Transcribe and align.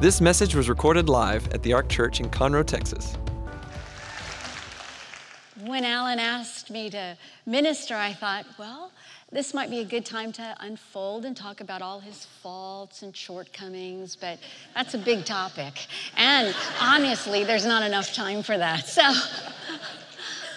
This 0.00 0.20
message 0.20 0.54
was 0.54 0.68
recorded 0.68 1.08
live 1.08 1.50
at 1.54 1.62
the 1.62 1.72
Ark 1.72 1.88
Church 1.88 2.20
in 2.20 2.28
Conroe, 2.28 2.66
Texas. 2.66 3.16
When 5.64 5.84
Alan 5.84 6.18
asked 6.18 6.70
me 6.70 6.90
to 6.90 7.16
minister, 7.46 7.94
I 7.94 8.12
thought, 8.12 8.44
well, 8.58 8.90
this 9.32 9.54
might 9.54 9.70
be 9.70 9.78
a 9.78 9.84
good 9.84 10.04
time 10.04 10.30
to 10.32 10.56
unfold 10.60 11.24
and 11.24 11.34
talk 11.34 11.60
about 11.60 11.80
all 11.80 12.00
his 12.00 12.26
faults 12.42 13.02
and 13.02 13.16
shortcomings, 13.16 14.14
but 14.14 14.38
that's 14.74 14.94
a 14.94 14.98
big 14.98 15.24
topic. 15.24 15.86
And 16.16 16.54
honestly, 16.82 17.44
there's 17.44 17.64
not 17.64 17.82
enough 17.82 18.12
time 18.12 18.42
for 18.42 18.58
that. 18.58 18.86
So 18.86 19.02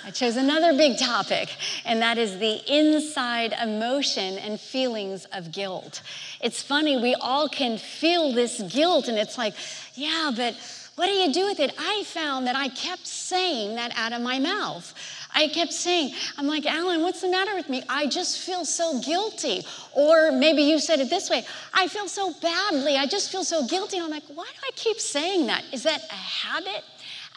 I 0.07 0.09
chose 0.09 0.37
another 0.37 0.71
big 0.71 0.97
topic, 0.97 1.53
and 1.83 2.01
that 2.01 2.17
is 2.17 2.39
the 2.39 2.61
inside 2.73 3.53
emotion 3.61 4.37
and 4.37 4.57
feelings 4.57 5.25
of 5.33 5.51
guilt. 5.51 6.01
It's 6.39 6.63
funny, 6.63 6.95
we 6.95 7.13
all 7.15 7.49
can 7.49 7.77
feel 7.77 8.31
this 8.31 8.61
guilt, 8.71 9.09
and 9.09 9.17
it's 9.17 9.37
like, 9.37 9.53
yeah, 9.95 10.31
but 10.33 10.55
what 10.95 11.07
do 11.07 11.11
you 11.11 11.33
do 11.33 11.45
with 11.45 11.59
it? 11.59 11.75
I 11.77 12.05
found 12.05 12.47
that 12.47 12.55
I 12.55 12.69
kept 12.69 13.05
saying 13.05 13.75
that 13.75 13.91
out 13.97 14.13
of 14.13 14.21
my 14.21 14.39
mouth. 14.39 14.93
I 15.35 15.49
kept 15.49 15.73
saying, 15.73 16.13
I'm 16.37 16.47
like, 16.47 16.65
Alan, 16.65 17.01
what's 17.01 17.19
the 17.19 17.29
matter 17.29 17.53
with 17.53 17.67
me? 17.67 17.83
I 17.89 18.07
just 18.07 18.39
feel 18.39 18.63
so 18.63 19.01
guilty. 19.01 19.63
Or 19.93 20.31
maybe 20.31 20.61
you 20.61 20.79
said 20.79 21.01
it 21.01 21.09
this 21.09 21.29
way 21.29 21.45
I 21.73 21.89
feel 21.89 22.07
so 22.07 22.33
badly. 22.41 22.95
I 22.95 23.07
just 23.07 23.29
feel 23.29 23.43
so 23.43 23.67
guilty. 23.67 23.99
I'm 23.99 24.09
like, 24.09 24.23
why 24.33 24.45
do 24.45 24.59
I 24.65 24.71
keep 24.73 25.01
saying 25.01 25.47
that? 25.47 25.65
Is 25.73 25.83
that 25.83 26.01
a 26.09 26.13
habit? 26.13 26.85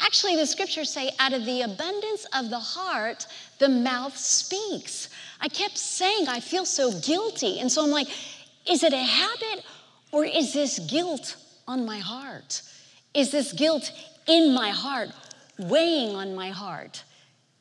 Actually, 0.01 0.37
the 0.37 0.47
scriptures 0.47 0.91
say, 0.91 1.11
out 1.19 1.33
of 1.33 1.45
the 1.45 1.63
abundance 1.63 2.27
of 2.35 2.49
the 2.49 2.59
heart, 2.59 3.27
the 3.59 3.69
mouth 3.69 4.17
speaks. 4.17 5.11
I 5.41 5.49
kept 5.49 5.77
saying, 5.77 6.27
I 6.29 6.41
feel 6.41 6.65
so 6.65 6.99
guilty. 7.01 7.61
And 7.61 7.71
so 7.71 7.85
I'm 7.85 7.91
like, 7.91 8.09
is 8.69 8.83
it 8.83 8.93
a 8.93 8.97
habit 8.97 9.65
or 10.11 10.25
is 10.25 10.53
this 10.53 10.79
guilt 10.79 11.37
on 11.69 11.85
my 11.85 11.99
heart? 11.99 12.63
Is 13.15 13.31
this 13.31 13.53
guilt 13.53 13.93
in 14.27 14.55
my 14.55 14.71
heart, 14.71 15.11
weighing 15.59 16.15
on 16.17 16.35
my 16.35 16.49
heart? 16.49 17.05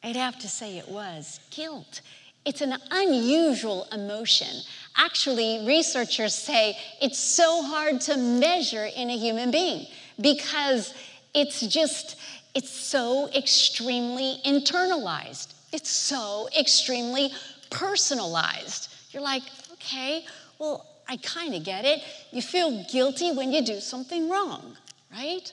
I'd 0.03 0.15
have 0.15 0.39
to 0.39 0.47
say 0.47 0.77
it 0.77 0.87
was 0.87 1.39
guilt. 1.51 2.01
It's 2.45 2.61
an 2.61 2.75
unusual 2.89 3.85
emotion. 3.91 4.61
Actually, 4.95 5.65
researchers 5.67 6.33
say 6.33 6.77
it's 7.01 7.19
so 7.19 7.61
hard 7.63 7.99
to 8.01 8.17
measure 8.17 8.85
in 8.85 9.09
a 9.09 9.17
human 9.17 9.51
being 9.51 9.87
because 10.21 10.93
it's 11.33 11.61
just, 11.61 12.17
it's 12.55 12.69
so 12.69 13.29
extremely 13.35 14.37
internalized. 14.45 15.53
It's 15.71 15.89
so 15.89 16.49
extremely 16.57 17.31
personalized. 17.69 18.93
You're 19.11 19.23
like, 19.23 19.43
okay, 19.73 20.25
well, 20.57 20.85
I 21.07 21.17
kind 21.17 21.55
of 21.55 21.63
get 21.63 21.85
it. 21.85 22.01
You 22.31 22.41
feel 22.41 22.85
guilty 22.91 23.31
when 23.31 23.51
you 23.51 23.63
do 23.63 23.79
something 23.79 24.29
wrong, 24.29 24.77
right? 25.11 25.51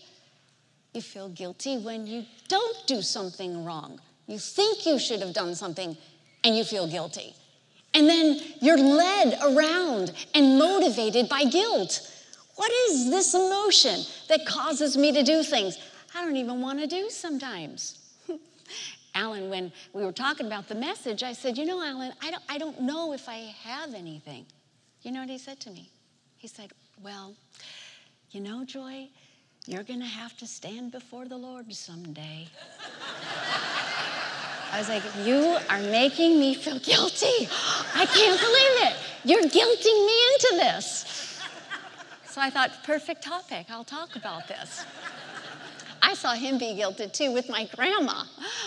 You 0.92 1.00
feel 1.02 1.28
guilty 1.28 1.78
when 1.78 2.06
you 2.06 2.24
don't 2.48 2.86
do 2.86 3.02
something 3.02 3.64
wrong. 3.64 4.00
You 4.26 4.38
think 4.38 4.86
you 4.86 4.98
should 4.98 5.20
have 5.20 5.32
done 5.32 5.54
something 5.54 5.96
and 6.44 6.56
you 6.56 6.64
feel 6.64 6.88
guilty. 6.88 7.34
And 7.94 8.08
then 8.08 8.40
you're 8.60 8.78
led 8.78 9.38
around 9.42 10.12
and 10.34 10.58
motivated 10.58 11.28
by 11.28 11.44
guilt. 11.44 12.00
What 12.56 12.72
is 12.88 13.10
this 13.10 13.34
emotion 13.34 14.00
that 14.28 14.46
causes 14.46 14.96
me 14.96 15.12
to 15.12 15.22
do 15.22 15.42
things 15.42 15.78
I 16.14 16.24
don't 16.24 16.36
even 16.36 16.62
want 16.62 16.80
to 16.80 16.86
do 16.86 17.10
sometimes? 17.10 17.98
Alan, 19.14 19.50
when 19.50 19.70
we 19.92 20.04
were 20.04 20.12
talking 20.12 20.46
about 20.46 20.66
the 20.66 20.74
message, 20.74 21.22
I 21.22 21.34
said, 21.34 21.58
You 21.58 21.66
know, 21.66 21.82
Alan, 21.82 22.12
I 22.22 22.30
don't, 22.30 22.42
I 22.48 22.58
don't 22.58 22.80
know 22.80 23.12
if 23.12 23.28
I 23.28 23.54
have 23.62 23.94
anything. 23.94 24.46
You 25.02 25.12
know 25.12 25.20
what 25.20 25.28
he 25.28 25.38
said 25.38 25.60
to 25.60 25.70
me? 25.70 25.90
He 26.38 26.48
said, 26.48 26.72
Well, 27.02 27.34
you 28.30 28.40
know, 28.40 28.64
Joy, 28.64 29.08
you're 29.66 29.84
going 29.84 30.00
to 30.00 30.06
have 30.06 30.36
to 30.38 30.46
stand 30.46 30.92
before 30.92 31.26
the 31.26 31.36
Lord 31.36 31.72
someday. 31.74 32.48
I 34.72 34.78
was 34.78 34.88
like, 34.88 35.02
You 35.24 35.58
are 35.68 35.80
making 35.80 36.40
me 36.40 36.54
feel 36.54 36.78
guilty. 36.78 37.48
I 37.94 38.06
can't 38.06 38.40
believe 38.40 38.90
it. 38.90 38.96
You're 39.24 39.42
guilting 39.42 40.06
me 40.06 40.18
into 40.32 40.56
this. 40.56 41.15
So 42.36 42.42
I 42.42 42.50
thought, 42.50 42.84
perfect 42.84 43.22
topic. 43.22 43.68
I'll 43.70 43.82
talk 43.82 44.14
about 44.14 44.46
this. 44.46 44.84
I 46.02 46.12
saw 46.12 46.34
him 46.34 46.58
be 46.58 46.78
guilted 46.78 47.14
too 47.14 47.32
with 47.32 47.48
my 47.48 47.66
grandma. 47.74 48.24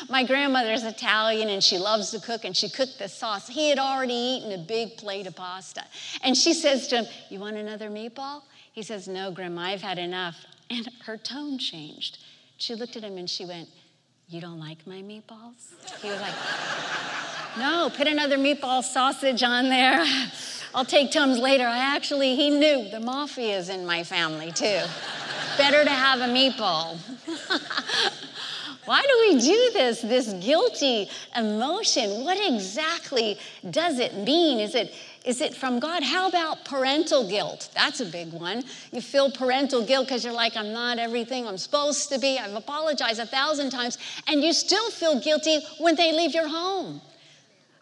My 0.09 0.23
grandmother's 0.23 0.83
Italian 0.83 1.49
and 1.49 1.63
she 1.63 1.77
loves 1.77 2.09
to 2.09 2.19
cook 2.19 2.45
and 2.45 2.57
she 2.57 2.67
cooked 2.67 2.97
this 2.97 3.13
sauce. 3.13 3.47
He 3.47 3.69
had 3.69 3.77
already 3.77 4.15
eaten 4.15 4.53
a 4.53 4.57
big 4.57 4.97
plate 4.97 5.27
of 5.27 5.35
pasta. 5.35 5.83
And 6.23 6.35
she 6.35 6.55
says 6.55 6.87
to 6.87 7.03
him, 7.03 7.05
You 7.29 7.41
want 7.41 7.57
another 7.57 7.91
meatball? 7.91 8.41
He 8.73 8.81
says, 8.81 9.07
No, 9.07 9.29
Grandma, 9.29 9.61
I've 9.61 9.83
had 9.83 9.99
enough. 9.99 10.37
And 10.71 10.89
her 11.05 11.17
tone 11.17 11.59
changed. 11.59 12.17
She 12.57 12.73
looked 12.73 12.97
at 12.97 13.03
him 13.03 13.19
and 13.19 13.29
she 13.29 13.45
went, 13.45 13.69
you 14.29 14.41
don't 14.41 14.59
like 14.59 14.87
my 14.87 15.03
meatballs? 15.03 15.75
He 16.01 16.09
was 16.09 16.19
like, 16.19 16.33
No, 17.59 17.91
put 17.95 18.07
another 18.07 18.39
meatball 18.39 18.83
sausage 18.83 19.43
on 19.43 19.69
there. 19.69 20.03
I'll 20.73 20.85
take 20.85 21.11
Tums 21.11 21.39
later. 21.39 21.65
I 21.65 21.77
actually, 21.95 22.35
he 22.35 22.49
knew 22.49 22.89
the 22.89 22.99
mafia 22.99 23.57
is 23.57 23.69
in 23.69 23.85
my 23.85 24.03
family 24.03 24.51
too. 24.51 24.81
Better 25.57 25.83
to 25.83 25.89
have 25.89 26.19
a 26.21 26.31
meatball. 26.31 26.97
Why 28.85 29.01
do 29.01 29.33
we 29.35 29.41
do 29.41 29.71
this, 29.73 30.01
this 30.01 30.33
guilty 30.43 31.09
emotion? 31.35 32.23
What 32.23 32.39
exactly 32.51 33.37
does 33.69 33.99
it 33.99 34.15
mean? 34.15 34.59
Is 34.59 34.73
it 34.73 34.93
is 35.25 35.41
it 35.41 35.53
from 35.53 35.79
God? 35.79 36.01
How 36.01 36.29
about 36.29 36.63
parental 36.65 37.29
guilt? 37.29 37.69
That's 37.75 37.99
a 37.99 38.05
big 38.05 38.31
one. 38.31 38.63
You 38.91 39.01
feel 39.01 39.29
parental 39.29 39.85
guilt 39.85 40.07
because 40.07 40.23
you're 40.23 40.33
like, 40.33 40.55
I'm 40.55 40.71
not 40.71 40.97
everything 40.97 41.45
I'm 41.45 41.57
supposed 41.57 42.09
to 42.09 42.19
be. 42.19 42.39
I've 42.39 42.55
apologized 42.55 43.19
a 43.19 43.25
thousand 43.25 43.69
times, 43.69 43.97
and 44.27 44.41
you 44.41 44.53
still 44.53 44.89
feel 44.89 45.19
guilty 45.19 45.59
when 45.79 45.95
they 45.95 46.13
leave 46.13 46.33
your 46.33 46.47
home. 46.47 47.01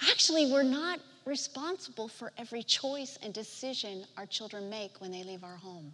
Actually, 0.10 0.52
we're 0.52 0.64
not 0.64 1.00
responsible 1.28 2.08
for 2.08 2.32
every 2.38 2.64
choice 2.64 3.18
and 3.22 3.34
decision 3.34 4.06
our 4.18 4.26
children 4.26 4.70
make 4.70 5.00
when 5.00 5.12
they 5.12 5.24
leave 5.24 5.44
our 5.44 5.58
home. 5.58 5.92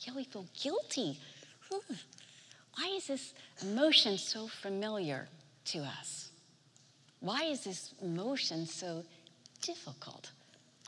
Yeah, 0.00 0.12
we 0.14 0.24
feel 0.24 0.46
guilty. 0.60 1.18
Hmm. 1.70 1.94
Why 2.76 2.88
is 2.96 3.06
this 3.06 3.34
emotion 3.62 4.18
so 4.18 4.46
familiar 4.46 5.28
to 5.66 5.78
us? 5.78 6.30
Why 7.20 7.44
is 7.44 7.64
this 7.64 7.94
emotion 8.02 8.66
so 8.66 9.04
difficult? 9.62 10.30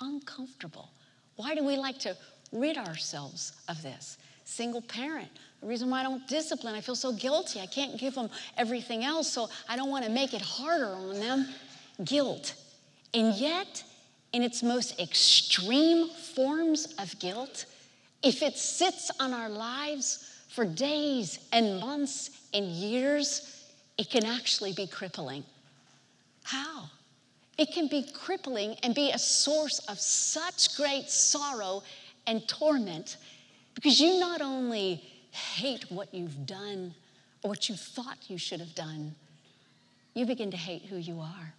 uncomfortable. 0.00 0.90
Why 1.36 1.54
do 1.54 1.64
we 1.64 1.76
like 1.76 1.98
to 2.00 2.16
rid 2.52 2.76
ourselves 2.76 3.52
of 3.68 3.82
this? 3.82 4.18
Single 4.44 4.82
parent. 4.82 5.28
The 5.60 5.66
reason 5.66 5.90
why 5.90 6.00
I 6.00 6.02
don't 6.04 6.26
discipline, 6.26 6.74
I 6.74 6.80
feel 6.80 6.94
so 6.94 7.12
guilty. 7.12 7.60
I 7.60 7.66
can't 7.66 7.98
give 7.98 8.14
them 8.14 8.30
everything 8.56 9.04
else, 9.04 9.30
so 9.30 9.48
I 9.68 9.76
don't 9.76 9.90
want 9.90 10.04
to 10.04 10.10
make 10.10 10.34
it 10.34 10.40
harder 10.40 10.86
on 10.94 11.20
them. 11.20 11.48
Guilt. 12.04 12.54
And 13.14 13.34
yet, 13.34 13.84
in 14.32 14.42
its 14.42 14.62
most 14.62 14.98
extreme 15.00 16.08
forms 16.08 16.94
of 16.98 17.18
guilt, 17.18 17.64
if 18.22 18.42
it 18.42 18.56
sits 18.56 19.10
on 19.20 19.32
our 19.32 19.48
lives 19.48 20.24
for 20.48 20.64
days 20.64 21.38
and 21.52 21.80
months 21.80 22.30
and 22.52 22.66
years, 22.66 23.64
it 23.96 24.10
can 24.10 24.24
actually 24.24 24.72
be 24.72 24.86
crippling. 24.86 25.44
How? 26.44 26.90
It 27.56 27.72
can 27.72 27.88
be 27.88 28.06
crippling 28.14 28.76
and 28.82 28.94
be 28.94 29.10
a 29.10 29.18
source 29.18 29.80
of 29.88 29.98
such 29.98 30.76
great 30.76 31.10
sorrow 31.10 31.82
and 32.26 32.46
torment 32.46 33.16
because 33.74 34.00
you 34.00 34.18
not 34.20 34.40
only 34.40 35.02
hate 35.30 35.90
what 35.90 36.12
you've 36.12 36.46
done 36.46 36.94
or 37.42 37.50
what 37.50 37.68
you 37.68 37.74
thought 37.74 38.18
you 38.28 38.38
should 38.38 38.60
have 38.60 38.74
done, 38.74 39.14
you 40.14 40.26
begin 40.26 40.50
to 40.50 40.56
hate 40.56 40.82
who 40.82 40.96
you 40.96 41.20
are. 41.20 41.54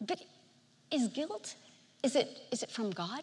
But 0.00 0.20
is 0.90 1.08
guilt, 1.08 1.54
is 2.02 2.16
it, 2.16 2.28
is 2.50 2.62
it 2.62 2.70
from 2.70 2.90
God? 2.90 3.22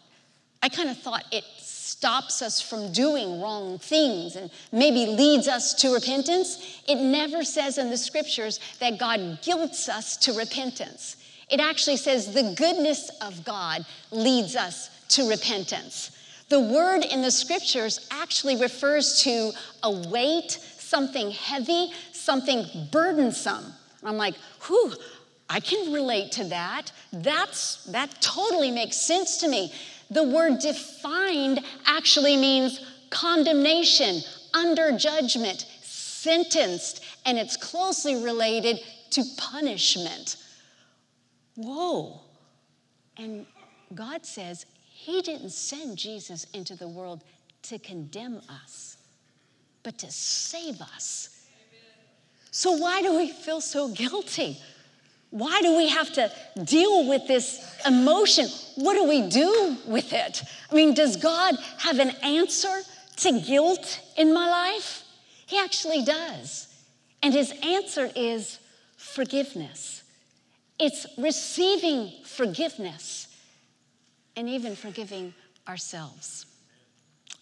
I 0.62 0.68
kind 0.68 0.88
of 0.88 0.98
thought 0.98 1.24
it 1.30 1.44
stops 1.58 2.40
us 2.40 2.60
from 2.60 2.90
doing 2.92 3.40
wrong 3.40 3.78
things 3.78 4.34
and 4.36 4.50
maybe 4.72 5.06
leads 5.06 5.46
us 5.46 5.74
to 5.74 5.92
repentance. 5.92 6.80
It 6.88 6.96
never 6.96 7.44
says 7.44 7.76
in 7.76 7.90
the 7.90 7.98
scriptures 7.98 8.60
that 8.80 8.98
God 8.98 9.40
guilts 9.42 9.88
us 9.88 10.16
to 10.18 10.32
repentance. 10.32 11.16
It 11.50 11.60
actually 11.60 11.98
says 11.98 12.32
the 12.32 12.54
goodness 12.56 13.10
of 13.20 13.44
God 13.44 13.84
leads 14.10 14.56
us 14.56 14.88
to 15.10 15.28
repentance. 15.28 16.10
The 16.48 16.60
word 16.60 17.04
in 17.04 17.22
the 17.22 17.30
scriptures 17.30 18.06
actually 18.10 18.56
refers 18.56 19.22
to 19.22 19.52
a 19.82 19.90
weight, 20.08 20.52
something 20.52 21.30
heavy, 21.30 21.92
something 22.12 22.66
burdensome. 22.90 23.64
I'm 24.02 24.16
like, 24.16 24.34
whew, 24.66 24.94
I 25.48 25.60
can 25.60 25.92
relate 25.92 26.32
to 26.32 26.44
that. 26.44 26.92
That's 27.12 27.84
that 27.86 28.20
totally 28.20 28.70
makes 28.70 28.96
sense 28.96 29.38
to 29.38 29.48
me. 29.48 29.72
The 30.10 30.22
word 30.22 30.58
defined 30.60 31.60
actually 31.86 32.36
means 32.36 32.80
condemnation, 33.10 34.20
under 34.52 34.96
judgment, 34.96 35.66
sentenced, 35.82 37.04
and 37.24 37.38
it's 37.38 37.56
closely 37.56 38.22
related 38.22 38.80
to 39.10 39.22
punishment. 39.36 40.36
Whoa. 41.56 42.20
And 43.16 43.46
God 43.94 44.26
says 44.26 44.66
He 44.88 45.22
didn't 45.22 45.50
send 45.50 45.96
Jesus 45.96 46.44
into 46.52 46.74
the 46.74 46.88
world 46.88 47.22
to 47.62 47.78
condemn 47.78 48.40
us, 48.48 48.96
but 49.82 49.98
to 49.98 50.10
save 50.10 50.80
us. 50.80 51.30
So, 52.50 52.72
why 52.72 53.02
do 53.02 53.16
we 53.16 53.30
feel 53.30 53.60
so 53.60 53.88
guilty? 53.88 54.58
Why 55.34 55.62
do 55.62 55.76
we 55.76 55.88
have 55.88 56.12
to 56.12 56.30
deal 56.62 57.08
with 57.08 57.26
this 57.26 57.76
emotion? 57.84 58.46
What 58.76 58.94
do 58.94 59.02
we 59.08 59.28
do 59.28 59.76
with 59.84 60.12
it? 60.12 60.44
I 60.70 60.74
mean, 60.76 60.94
does 60.94 61.16
God 61.16 61.56
have 61.78 61.98
an 61.98 62.10
answer 62.22 62.72
to 63.16 63.40
guilt 63.40 64.00
in 64.16 64.32
my 64.32 64.48
life? 64.48 65.02
He 65.46 65.58
actually 65.58 66.04
does. 66.04 66.68
And 67.20 67.34
his 67.34 67.52
answer 67.64 68.12
is 68.14 68.60
forgiveness. 68.96 70.04
It's 70.78 71.04
receiving 71.18 72.12
forgiveness 72.24 73.26
and 74.36 74.48
even 74.48 74.76
forgiving 74.76 75.34
ourselves. 75.66 76.46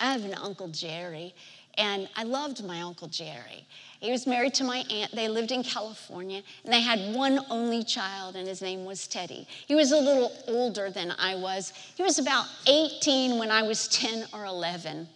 I 0.00 0.12
have 0.12 0.24
an 0.24 0.32
Uncle 0.32 0.68
Jerry, 0.68 1.34
and 1.78 2.08
I 2.16 2.24
loved 2.24 2.64
my 2.64 2.82
Uncle 2.82 3.08
Jerry. 3.08 3.66
He 4.00 4.10
was 4.10 4.26
married 4.26 4.54
to 4.54 4.64
my 4.64 4.84
aunt. 4.90 5.12
They 5.12 5.28
lived 5.28 5.52
in 5.52 5.62
California, 5.62 6.42
and 6.64 6.72
they 6.72 6.80
had 6.80 7.14
one 7.14 7.40
only 7.50 7.84
child, 7.84 8.36
and 8.36 8.46
his 8.46 8.60
name 8.60 8.84
was 8.84 9.06
Teddy. 9.06 9.46
He 9.66 9.74
was 9.74 9.92
a 9.92 9.96
little 9.96 10.32
older 10.48 10.90
than 10.90 11.14
I 11.18 11.36
was. 11.36 11.72
He 11.94 12.02
was 12.02 12.18
about 12.18 12.46
18 12.66 13.38
when 13.38 13.50
I 13.50 13.62
was 13.62 13.88
10 13.88 14.26
or 14.34 14.44
11. 14.44 15.08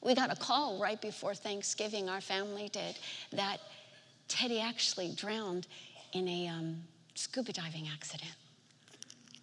We 0.00 0.14
got 0.14 0.32
a 0.32 0.36
call 0.36 0.80
right 0.80 1.00
before 1.00 1.34
Thanksgiving, 1.34 2.08
our 2.08 2.20
family 2.20 2.68
did, 2.72 2.98
that 3.32 3.60
Teddy 4.28 4.60
actually 4.60 5.12
drowned 5.14 5.66
in 6.12 6.26
a 6.26 6.48
um, 6.48 6.82
scuba 7.14 7.52
diving 7.52 7.88
accident. 7.92 8.34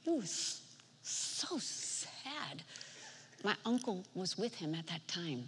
It 0.06 0.12
was 0.12 0.62
so 1.01 1.57
sad. 1.59 2.63
My 3.44 3.56
uncle 3.65 4.03
was 4.15 4.38
with 4.38 4.56
him 4.56 4.74
at 4.74 4.88
that 4.88 5.07
time. 5.07 5.47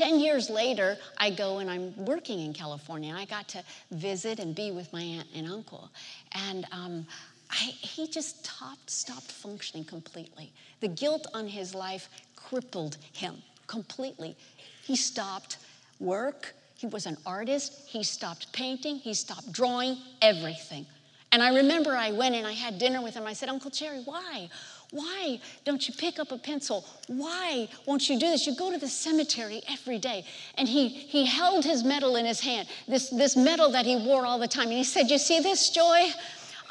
10 0.00 0.18
years 0.18 0.48
later, 0.48 0.96
I 1.18 1.28
go 1.28 1.58
and 1.58 1.70
I'm 1.70 1.94
working 2.06 2.40
in 2.40 2.54
California. 2.54 3.14
I 3.14 3.26
got 3.26 3.46
to 3.48 3.62
visit 3.90 4.38
and 4.38 4.54
be 4.54 4.70
with 4.70 4.90
my 4.94 5.02
aunt 5.02 5.28
and 5.34 5.46
uncle. 5.46 5.90
And 6.32 6.64
um, 6.72 7.06
I, 7.50 7.54
he 7.54 8.08
just 8.08 8.46
stopped, 8.46 9.30
functioning 9.30 9.84
completely. 9.84 10.52
The 10.80 10.88
guilt 10.88 11.26
on 11.34 11.46
his 11.46 11.74
life 11.74 12.08
crippled 12.34 12.96
him 13.12 13.42
completely. 13.66 14.38
He 14.82 14.96
stopped 14.96 15.58
work. 15.98 16.54
He 16.78 16.86
was 16.86 17.04
an 17.04 17.18
artist. 17.26 17.86
He 17.86 18.02
stopped 18.02 18.50
painting. 18.54 18.96
He 18.96 19.12
stopped 19.12 19.52
drawing, 19.52 19.98
everything. 20.22 20.86
And 21.30 21.42
I 21.42 21.54
remember 21.54 21.94
I 21.94 22.10
went 22.10 22.34
and 22.34 22.46
I 22.46 22.52
had 22.52 22.78
dinner 22.78 23.02
with 23.02 23.12
him. 23.12 23.26
I 23.26 23.34
said, 23.34 23.50
Uncle 23.50 23.70
Jerry, 23.70 24.00
why? 24.06 24.48
Why 24.92 25.40
don't 25.64 25.86
you 25.86 25.94
pick 25.94 26.18
up 26.18 26.32
a 26.32 26.38
pencil? 26.38 26.84
Why 27.06 27.68
won't 27.86 28.08
you 28.08 28.18
do 28.18 28.26
this? 28.26 28.46
You 28.46 28.56
go 28.56 28.72
to 28.72 28.78
the 28.78 28.88
cemetery 28.88 29.62
every 29.70 29.98
day. 29.98 30.24
And 30.56 30.68
he, 30.68 30.88
he 30.88 31.24
held 31.26 31.64
his 31.64 31.84
medal 31.84 32.16
in 32.16 32.26
his 32.26 32.40
hand, 32.40 32.68
this, 32.88 33.08
this 33.10 33.36
medal 33.36 33.70
that 33.70 33.86
he 33.86 33.96
wore 33.96 34.26
all 34.26 34.38
the 34.38 34.48
time. 34.48 34.68
And 34.68 34.78
he 34.78 34.84
said, 34.84 35.10
You 35.10 35.18
see 35.18 35.40
this, 35.40 35.70
Joy? 35.70 36.10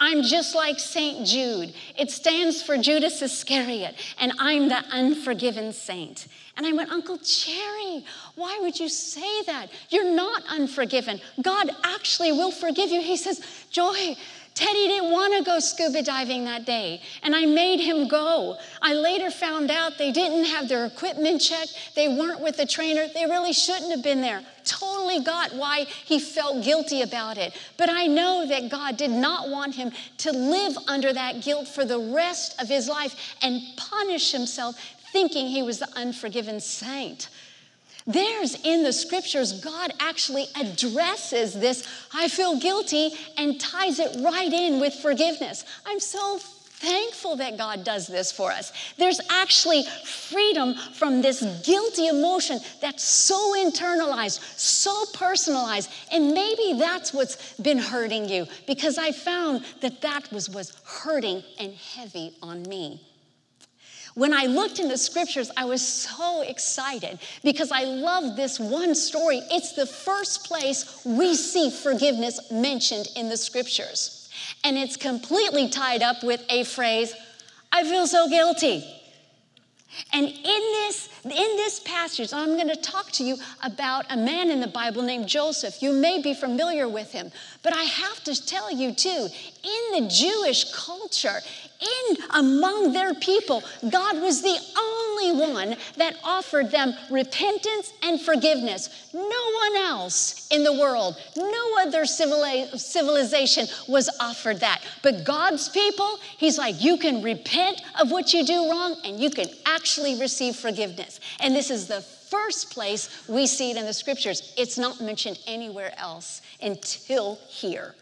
I'm 0.01 0.23
just 0.23 0.55
like 0.55 0.79
St. 0.79 1.27
Jude. 1.27 1.73
It 1.97 2.09
stands 2.09 2.61
for 2.61 2.77
Judas 2.77 3.21
Iscariot, 3.21 3.95
and 4.17 4.31
I'm 4.39 4.69
the 4.69 4.81
unforgiven 4.91 5.73
saint. 5.73 6.27
And 6.55 6.65
I 6.65 6.71
went, 6.71 6.89
Uncle 6.89 7.17
Jerry, 7.17 8.05
why 8.35 8.59
would 8.61 8.79
you 8.79 8.87
say 8.87 9.43
that? 9.43 9.67
You're 9.89 10.13
not 10.13 10.43
unforgiven. 10.49 11.19
God 11.41 11.69
actually 11.83 12.31
will 12.31 12.51
forgive 12.51 12.89
you. 12.89 13.01
He 13.01 13.17
says, 13.17 13.41
Joy, 13.71 14.15
Teddy 14.59 14.87
didn't 14.89 15.11
want 15.11 15.33
to 15.37 15.41
go 15.41 15.59
scuba 15.59 16.03
diving 16.03 16.43
that 16.43 16.65
day, 16.65 17.01
and 17.23 17.33
I 17.33 17.45
made 17.45 17.79
him 17.79 18.09
go. 18.09 18.57
I 18.81 18.93
later 18.93 19.31
found 19.31 19.71
out 19.71 19.97
they 19.97 20.11
didn't 20.11 20.43
have 20.47 20.67
their 20.67 20.85
equipment 20.85 21.39
checked, 21.39 21.93
they 21.95 22.09
weren't 22.09 22.41
with 22.41 22.57
the 22.57 22.65
trainer, 22.65 23.07
they 23.13 23.23
really 23.23 23.53
shouldn't 23.53 23.89
have 23.89 24.03
been 24.03 24.19
there. 24.19 24.43
Totally 24.65 25.21
got 25.21 25.55
why 25.55 25.85
he 25.85 26.19
felt 26.19 26.65
guilty 26.65 27.03
about 27.03 27.37
it. 27.37 27.53
But 27.77 27.89
I 27.89 28.07
know 28.07 28.45
that 28.49 28.67
God 28.67 28.97
did 28.97 29.11
not 29.11 29.47
want 29.47 29.75
him 29.75 29.93
to 30.17 30.31
live 30.33 30.77
under 30.89 31.13
that 31.13 31.41
guilt 31.41 31.69
for 31.69 31.85
the 31.85 31.97
rest 31.97 32.61
of 32.61 32.67
his 32.67 32.89
life 32.89 33.37
and 33.41 33.61
punish 33.77 34.33
himself 34.33 34.75
thinking 35.13 35.47
he 35.47 35.63
was 35.63 35.79
the 35.79 35.87
unforgiven 35.95 36.59
saint. 36.59 37.29
There's 38.09 38.55
in 38.65 38.81
the 38.81 38.91
scriptures, 38.91 39.61
God 39.61 39.93
actually 39.99 40.47
addresses 40.59 41.53
this, 41.53 41.87
I 42.11 42.27
feel 42.27 42.59
guilty, 42.59 43.11
and 43.37 43.61
ties 43.61 43.99
it 43.99 44.17
right 44.21 44.51
in 44.51 44.79
with 44.79 44.95
forgiveness. 44.95 45.63
I'm 45.85 45.99
so 45.99 46.39
thankful 46.39 47.35
that 47.35 47.55
God 47.55 47.83
does 47.83 48.07
this 48.07 48.31
for 48.31 48.51
us. 48.51 48.73
There's 48.97 49.21
actually 49.29 49.83
freedom 50.05 50.73
from 50.93 51.21
this 51.21 51.41
guilty 51.63 52.07
emotion 52.07 52.59
that's 52.81 53.03
so 53.03 53.53
internalized, 53.55 54.39
so 54.57 55.05
personalized, 55.13 55.91
and 56.11 56.33
maybe 56.33 56.79
that's 56.79 57.13
what's 57.13 57.53
been 57.59 57.77
hurting 57.77 58.27
you 58.27 58.47
because 58.65 58.97
I 58.97 59.11
found 59.11 59.63
that 59.81 60.01
that 60.01 60.31
was 60.31 60.49
was 60.49 60.75
hurting 60.83 61.43
and 61.59 61.75
heavy 61.75 62.33
on 62.41 62.63
me. 62.63 62.99
When 64.19 64.33
I 64.33 64.47
looked 64.47 64.79
in 64.79 64.89
the 64.89 64.97
scriptures, 64.97 65.49
I 65.55 65.63
was 65.63 65.81
so 65.81 66.41
excited 66.41 67.19
because 67.41 67.71
I 67.71 67.85
love 67.85 68.35
this 68.35 68.59
one 68.59 68.93
story. 68.93 69.39
It's 69.49 69.71
the 69.71 69.85
first 69.85 70.43
place 70.43 71.01
we 71.05 71.35
see 71.35 71.69
forgiveness 71.69 72.51
mentioned 72.51 73.07
in 73.15 73.29
the 73.29 73.37
scriptures. 73.37 74.29
And 74.65 74.77
it's 74.77 74.97
completely 74.97 75.69
tied 75.69 76.01
up 76.01 76.21
with 76.21 76.43
a 76.49 76.65
phrase, 76.65 77.13
I 77.71 77.83
feel 77.83 78.07
so 78.07 78.27
guilty. 78.27 78.83
And 80.11 80.27
in 80.27 80.33
this, 80.33 81.09
in 81.23 81.31
this 81.31 81.79
passage, 81.79 82.33
I'm 82.33 82.57
going 82.57 82.67
to 82.67 82.75
talk 82.75 83.11
to 83.13 83.23
you 83.23 83.37
about 83.63 84.05
a 84.09 84.17
man 84.17 84.51
in 84.51 84.59
the 84.59 84.67
Bible 84.67 85.01
named 85.01 85.27
Joseph. 85.27 85.81
You 85.81 85.93
may 85.93 86.21
be 86.21 86.33
familiar 86.33 86.89
with 86.89 87.13
him, 87.13 87.31
but 87.63 87.73
I 87.73 87.83
have 87.83 88.21
to 88.25 88.45
tell 88.45 88.69
you 88.69 88.93
too, 88.93 89.29
in 89.63 90.03
the 90.03 90.09
Jewish 90.09 90.73
culture, 90.73 91.39
in 91.79 92.17
among 92.35 92.93
their 92.93 93.13
people, 93.13 93.63
God 93.89 94.21
was 94.21 94.41
the 94.41 94.57
only 94.77 95.47
one 95.47 95.75
that 95.97 96.15
offered 96.23 96.71
them 96.71 96.93
repentance 97.09 97.93
and 98.03 98.19
forgiveness. 98.19 99.09
No 99.13 99.21
one 99.21 99.75
else 99.77 100.47
in 100.51 100.63
the 100.63 100.73
world, 100.73 101.15
no 101.35 101.77
other 101.81 102.05
civilization 102.05 103.67
was 103.87 104.09
offered 104.19 104.59
that. 104.59 104.81
But 105.01 105.23
God's 105.23 105.69
people, 105.69 106.19
He's 106.37 106.57
like, 106.57 106.81
you 106.81 106.97
can 106.97 107.21
repent 107.21 107.81
of 107.99 108.11
what 108.11 108.33
you 108.33 108.45
do 108.45 108.69
wrong 108.69 108.97
and 109.05 109.19
you 109.19 109.29
can 109.29 109.47
actually 109.65 110.19
receive 110.19 110.55
forgiveness. 110.55 111.19
And 111.39 111.55
this 111.55 111.69
is 111.69 111.87
the 111.87 112.01
first 112.01 112.71
place 112.71 113.27
we 113.27 113.47
see 113.47 113.71
it 113.71 113.77
in 113.77 113.85
the 113.85 113.93
scriptures. 113.93 114.53
It's 114.57 114.77
not 114.77 115.01
mentioned 115.01 115.39
anywhere 115.47 115.93
else 115.97 116.41
until 116.61 117.39
here. 117.47 117.95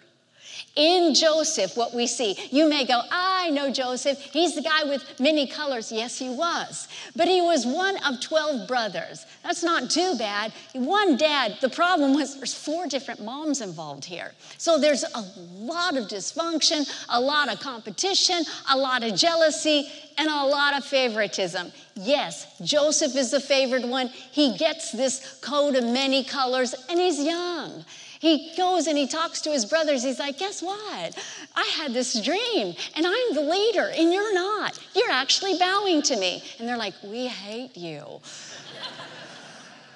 In 0.76 1.14
Joseph, 1.14 1.76
what 1.76 1.94
we 1.94 2.08
see, 2.08 2.36
you 2.52 2.70
may 2.70 2.86
go, 2.86 3.02
I 3.12 3.50
know 3.50 3.72
Joseph. 3.72 4.20
He's 4.20 4.56
the 4.56 4.62
guy 4.62 4.84
with 4.84 5.20
many 5.20 5.48
colors. 5.48 5.92
Yes, 5.92 6.18
he 6.18 6.30
was. 6.30 6.88
But 7.16 7.28
he 7.28 7.42
was 7.42 7.66
one 7.66 7.98
of 8.04 8.22
12 8.22 8.68
brothers. 8.68 9.26
That's 9.44 9.64
not 9.64 9.90
too 9.90 10.16
bad. 10.18 10.54
One 10.74 11.18
dad, 11.18 11.58
the 11.62 11.70
problem 11.70 12.14
was 12.14 12.36
there's 12.38 12.54
four 12.54 12.88
different 12.88 13.24
moms 13.24 13.62
involved 13.62 14.06
here. 14.06 14.34
So 14.58 14.78
there's 14.78 15.04
a 15.04 15.22
lot 15.58 15.98
of 15.98 16.06
dysfunction, 16.06 16.88
a 17.10 17.20
lot 17.20 17.52
of 17.52 17.60
competition, 17.60 18.44
a 18.72 18.78
lot 18.78 19.04
of 19.04 19.16
jealousy, 19.16 19.90
and 20.18 20.30
a 20.30 20.44
lot 20.46 20.76
of 20.78 20.84
favoritism. 20.84 21.72
Yes, 21.96 22.60
Joseph 22.62 23.16
is 23.16 23.32
the 23.32 23.40
favored 23.40 23.84
one. 23.84 24.08
He 24.08 24.58
gets 24.58 24.92
this 24.92 25.40
coat 25.42 25.76
of 25.76 25.84
many 25.84 26.24
colors, 26.24 26.74
and 26.90 27.00
he's 27.00 27.20
young. 27.20 27.86
He 28.20 28.54
goes 28.58 28.88
and 28.88 28.98
he 28.98 29.08
talks 29.08 29.42
to 29.42 29.52
his 29.52 29.66
brothers. 29.66 30.04
He's 30.04 30.20
like, 30.20 30.38
Guess 30.38 30.62
what? 30.62 31.18
I 31.56 31.64
had 31.78 31.94
this 31.94 32.20
dream 32.24 32.76
and 32.96 33.06
I'm 33.06 33.34
the 33.34 33.42
leader 33.42 33.92
and 33.96 34.12
you're 34.12 34.34
not. 34.34 34.80
You're 34.96 35.12
actually 35.12 35.58
bowing 35.58 36.02
to 36.04 36.18
me. 36.18 36.44
And 36.60 36.68
they're 36.68 36.78
like, 36.78 36.94
We 37.04 37.28
hate 37.28 37.76
you. 37.78 38.22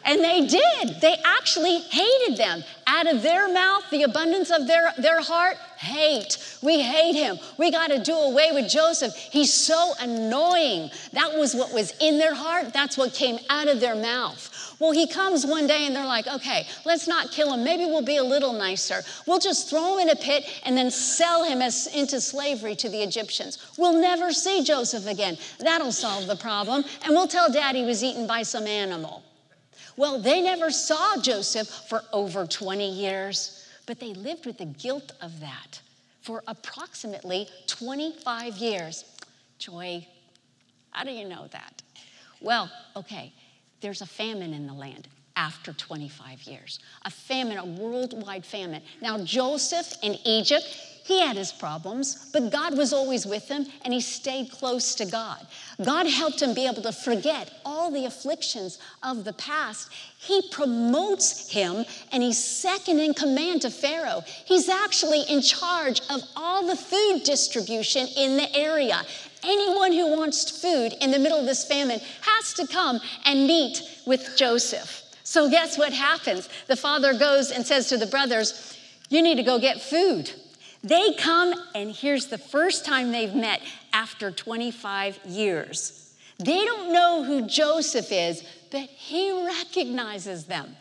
And 0.03 0.21
they 0.21 0.45
did. 0.45 0.99
They 0.99 1.15
actually 1.23 1.79
hated 1.79 2.37
them. 2.37 2.63
Out 2.87 3.07
of 3.07 3.21
their 3.21 3.51
mouth, 3.51 3.83
the 3.91 4.03
abundance 4.03 4.49
of 4.49 4.67
their, 4.67 4.91
their 4.97 5.21
heart, 5.21 5.57
hate. 5.77 6.37
We 6.61 6.81
hate 6.81 7.15
him. 7.15 7.37
We 7.57 7.71
got 7.71 7.87
to 7.87 7.99
do 7.99 8.13
away 8.13 8.49
with 8.51 8.69
Joseph. 8.69 9.15
He's 9.15 9.53
so 9.53 9.93
annoying. 9.99 10.89
That 11.13 11.37
was 11.37 11.53
what 11.53 11.73
was 11.73 11.93
in 11.99 12.17
their 12.17 12.33
heart. 12.33 12.73
That's 12.73 12.97
what 12.97 13.13
came 13.13 13.39
out 13.49 13.67
of 13.67 13.79
their 13.79 13.95
mouth. 13.95 14.50
Well, 14.81 14.93
he 14.93 15.05
comes 15.05 15.45
one 15.45 15.67
day 15.67 15.85
and 15.85 15.95
they're 15.95 16.07
like, 16.07 16.25
okay, 16.25 16.65
let's 16.85 17.07
not 17.07 17.29
kill 17.29 17.53
him. 17.53 17.63
Maybe 17.63 17.85
we'll 17.85 18.01
be 18.01 18.17
a 18.17 18.23
little 18.23 18.51
nicer. 18.51 19.03
We'll 19.27 19.37
just 19.37 19.69
throw 19.69 19.93
him 19.93 20.07
in 20.07 20.09
a 20.09 20.15
pit 20.15 20.43
and 20.65 20.75
then 20.75 20.89
sell 20.89 21.43
him 21.43 21.61
as, 21.61 21.85
into 21.93 22.19
slavery 22.19 22.75
to 22.77 22.89
the 22.89 23.03
Egyptians. 23.03 23.59
We'll 23.77 24.01
never 24.01 24.31
see 24.31 24.63
Joseph 24.63 25.05
again. 25.05 25.37
That'll 25.59 25.91
solve 25.91 26.25
the 26.25 26.35
problem. 26.35 26.83
And 27.05 27.13
we'll 27.13 27.27
tell 27.27 27.51
dad 27.51 27.75
he 27.75 27.83
was 27.83 28.03
eaten 28.03 28.25
by 28.25 28.41
some 28.41 28.65
animal. 28.65 29.21
Well, 29.97 30.19
they 30.19 30.41
never 30.41 30.71
saw 30.71 31.15
Joseph 31.21 31.67
for 31.67 32.01
over 32.11 32.47
20 32.47 32.89
years, 32.89 33.67
but 33.85 33.99
they 33.99 34.15
lived 34.15 34.47
with 34.47 34.57
the 34.57 34.65
guilt 34.65 35.11
of 35.21 35.41
that 35.41 35.79
for 36.23 36.41
approximately 36.47 37.47
25 37.67 38.57
years. 38.57 39.05
Joy, 39.59 40.07
how 40.89 41.03
do 41.03 41.11
you 41.11 41.29
know 41.29 41.45
that? 41.51 41.83
well, 42.41 42.71
okay, 42.95 43.31
there's 43.81 44.01
a 44.01 44.05
famine 44.05 44.53
in 44.53 44.67
the 44.67 44.73
land 44.73 45.07
after 45.35 45.73
25 45.73 46.43
years. 46.43 46.79
A 47.03 47.09
famine, 47.09 47.57
a 47.57 47.65
worldwide 47.65 48.45
famine. 48.45 48.81
Now, 49.01 49.23
Joseph 49.23 49.93
in 50.03 50.15
Egypt, 50.25 50.65
he 51.03 51.19
had 51.19 51.35
his 51.35 51.51
problems, 51.51 52.29
but 52.31 52.51
God 52.51 52.77
was 52.77 52.93
always 52.93 53.25
with 53.25 53.47
him 53.47 53.65
and 53.83 53.93
he 53.93 54.01
stayed 54.01 54.51
close 54.51 54.93
to 54.95 55.05
God. 55.05 55.45
God 55.83 56.05
helped 56.05 56.41
him 56.41 56.53
be 56.53 56.67
able 56.67 56.83
to 56.83 56.91
forget 56.91 57.51
all 57.65 57.89
the 57.91 58.05
afflictions 58.05 58.77
of 59.01 59.23
the 59.23 59.33
past. 59.33 59.91
He 60.19 60.43
promotes 60.51 61.49
him 61.51 61.85
and 62.11 62.21
he's 62.21 62.41
second 62.41 62.99
in 62.99 63.15
command 63.15 63.63
to 63.63 63.71
Pharaoh. 63.71 64.23
He's 64.45 64.69
actually 64.69 65.23
in 65.23 65.41
charge 65.41 66.01
of 66.09 66.21
all 66.35 66.67
the 66.67 66.75
food 66.75 67.23
distribution 67.23 68.07
in 68.15 68.37
the 68.37 68.55
area. 68.55 69.01
Anyone 69.43 69.91
who 69.91 70.15
wants 70.15 70.61
food 70.61 70.93
in 71.01 71.11
the 71.11 71.19
middle 71.19 71.39
of 71.39 71.45
this 71.45 71.65
famine 71.65 71.99
has 72.21 72.53
to 72.53 72.67
come 72.67 72.99
and 73.25 73.47
meet 73.47 73.81
with 74.05 74.35
Joseph. 74.37 75.03
So, 75.23 75.49
guess 75.49 75.77
what 75.77 75.93
happens? 75.93 76.49
The 76.67 76.75
father 76.75 77.17
goes 77.17 77.51
and 77.51 77.65
says 77.65 77.87
to 77.89 77.97
the 77.97 78.05
brothers, 78.05 78.77
You 79.09 79.21
need 79.21 79.35
to 79.35 79.43
go 79.43 79.59
get 79.59 79.81
food. 79.81 80.31
They 80.83 81.13
come, 81.13 81.53
and 81.75 81.91
here's 81.91 82.27
the 82.27 82.37
first 82.37 82.85
time 82.85 83.11
they've 83.11 83.33
met 83.33 83.61
after 83.93 84.31
25 84.31 85.19
years. 85.25 86.15
They 86.39 86.65
don't 86.65 86.91
know 86.91 87.23
who 87.23 87.47
Joseph 87.47 88.11
is, 88.11 88.43
but 88.71 88.89
he 88.89 89.45
recognizes 89.45 90.45
them. 90.45 90.75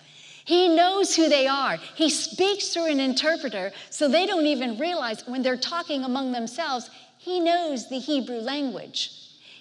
He 0.45 0.69
knows 0.69 1.14
who 1.14 1.29
they 1.29 1.47
are. 1.47 1.76
He 1.95 2.09
speaks 2.09 2.69
through 2.69 2.87
an 2.87 2.99
interpreter, 2.99 3.73
so 3.90 4.09
they 4.09 4.26
don't 4.26 4.47
even 4.47 4.79
realize 4.79 5.26
when 5.26 5.43
they're 5.43 5.57
talking 5.57 6.02
among 6.02 6.33
themselves, 6.33 6.88
he 7.21 7.39
knows 7.39 7.89
the 7.91 7.99
Hebrew 7.99 8.39
language. 8.39 9.12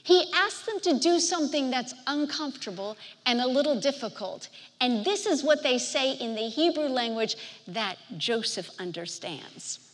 He 0.03 0.31
asks 0.33 0.65
them 0.65 0.79
to 0.79 0.97
do 0.97 1.19
something 1.19 1.69
that's 1.69 1.93
uncomfortable 2.07 2.95
and 3.25 3.41
a 3.41 3.47
little 3.47 3.79
difficult. 3.79 4.47
And 4.79 5.03
this 5.03 5.25
is 5.25 5.43
what 5.43 5.61
they 5.61 5.77
say 5.77 6.13
in 6.13 6.35
the 6.35 6.47
Hebrew 6.47 6.87
language 6.87 7.35
that 7.67 7.97
Joseph 8.17 8.69
understands. 8.79 9.88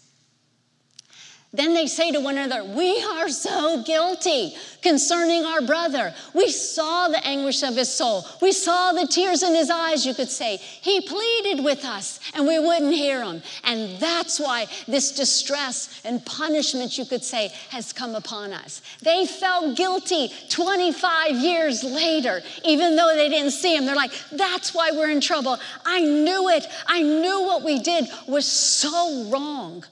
Then 1.55 1.73
they 1.73 1.87
say 1.87 2.11
to 2.11 2.19
one 2.19 2.37
another, 2.37 2.63
We 2.63 3.01
are 3.03 3.29
so 3.29 3.81
guilty 3.83 4.55
concerning 4.81 5.45
our 5.45 5.61
brother. 5.61 6.13
We 6.33 6.49
saw 6.49 7.07
the 7.07 7.25
anguish 7.25 7.63
of 7.63 7.75
his 7.75 7.91
soul. 7.91 8.25
We 8.41 8.51
saw 8.51 8.91
the 8.91 9.07
tears 9.07 9.41
in 9.41 9.55
his 9.55 9.69
eyes, 9.69 10.05
you 10.05 10.13
could 10.13 10.29
say. 10.29 10.57
He 10.57 11.01
pleaded 11.01 11.63
with 11.63 11.85
us 11.85 12.19
and 12.33 12.45
we 12.45 12.59
wouldn't 12.59 12.93
hear 12.93 13.23
him. 13.23 13.41
And 13.63 13.97
that's 13.99 14.39
why 14.39 14.67
this 14.87 15.11
distress 15.13 16.01
and 16.03 16.25
punishment, 16.25 16.97
you 16.97 17.05
could 17.05 17.23
say, 17.23 17.51
has 17.69 17.93
come 17.93 18.15
upon 18.15 18.51
us. 18.51 18.81
They 19.01 19.25
felt 19.25 19.77
guilty 19.77 20.31
25 20.49 21.31
years 21.37 21.83
later, 21.83 22.41
even 22.63 22.95
though 22.95 23.13
they 23.15 23.29
didn't 23.29 23.51
see 23.51 23.75
him. 23.75 23.85
They're 23.85 23.95
like, 23.95 24.11
That's 24.31 24.73
why 24.73 24.91
we're 24.91 25.09
in 25.09 25.21
trouble. 25.21 25.57
I 25.85 26.01
knew 26.01 26.49
it. 26.49 26.67
I 26.87 27.01
knew 27.01 27.41
what 27.41 27.63
we 27.63 27.79
did 27.79 28.07
was 28.27 28.45
so 28.45 29.29
wrong. 29.29 29.85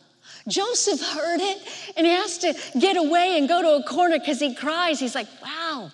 Joseph 0.48 1.02
heard 1.02 1.40
it 1.40 1.94
and 1.96 2.06
he 2.06 2.12
has 2.12 2.38
to 2.40 2.54
get 2.80 2.98
away 2.98 3.38
and 3.38 3.48
go 3.48 3.62
to 3.62 3.76
a 3.76 3.84
corner 3.84 4.20
because 4.20 4.40
he 4.40 4.54
cries. 4.54 5.00
He's 5.00 5.16
like, 5.16 5.28
wow, 5.42 5.92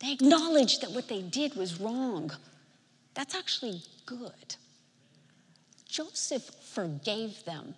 they 0.00 0.12
acknowledged 0.12 0.82
that 0.82 0.90
what 0.90 1.08
they 1.08 1.22
did 1.22 1.54
was 1.54 1.80
wrong. 1.80 2.32
That's 3.14 3.34
actually 3.34 3.82
good. 4.06 4.56
Joseph 5.88 6.44
forgave 6.72 7.44
them, 7.44 7.74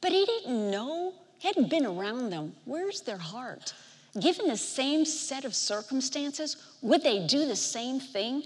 but 0.00 0.10
he 0.10 0.24
didn't 0.24 0.70
know, 0.70 1.14
he 1.38 1.48
hadn't 1.48 1.70
been 1.70 1.86
around 1.86 2.30
them. 2.30 2.54
Where's 2.64 3.02
their 3.02 3.18
heart? 3.18 3.72
Given 4.20 4.48
the 4.48 4.56
same 4.56 5.04
set 5.04 5.44
of 5.44 5.54
circumstances, 5.54 6.56
would 6.82 7.04
they 7.04 7.26
do 7.26 7.46
the 7.46 7.54
same 7.54 8.00
thing? 8.00 8.42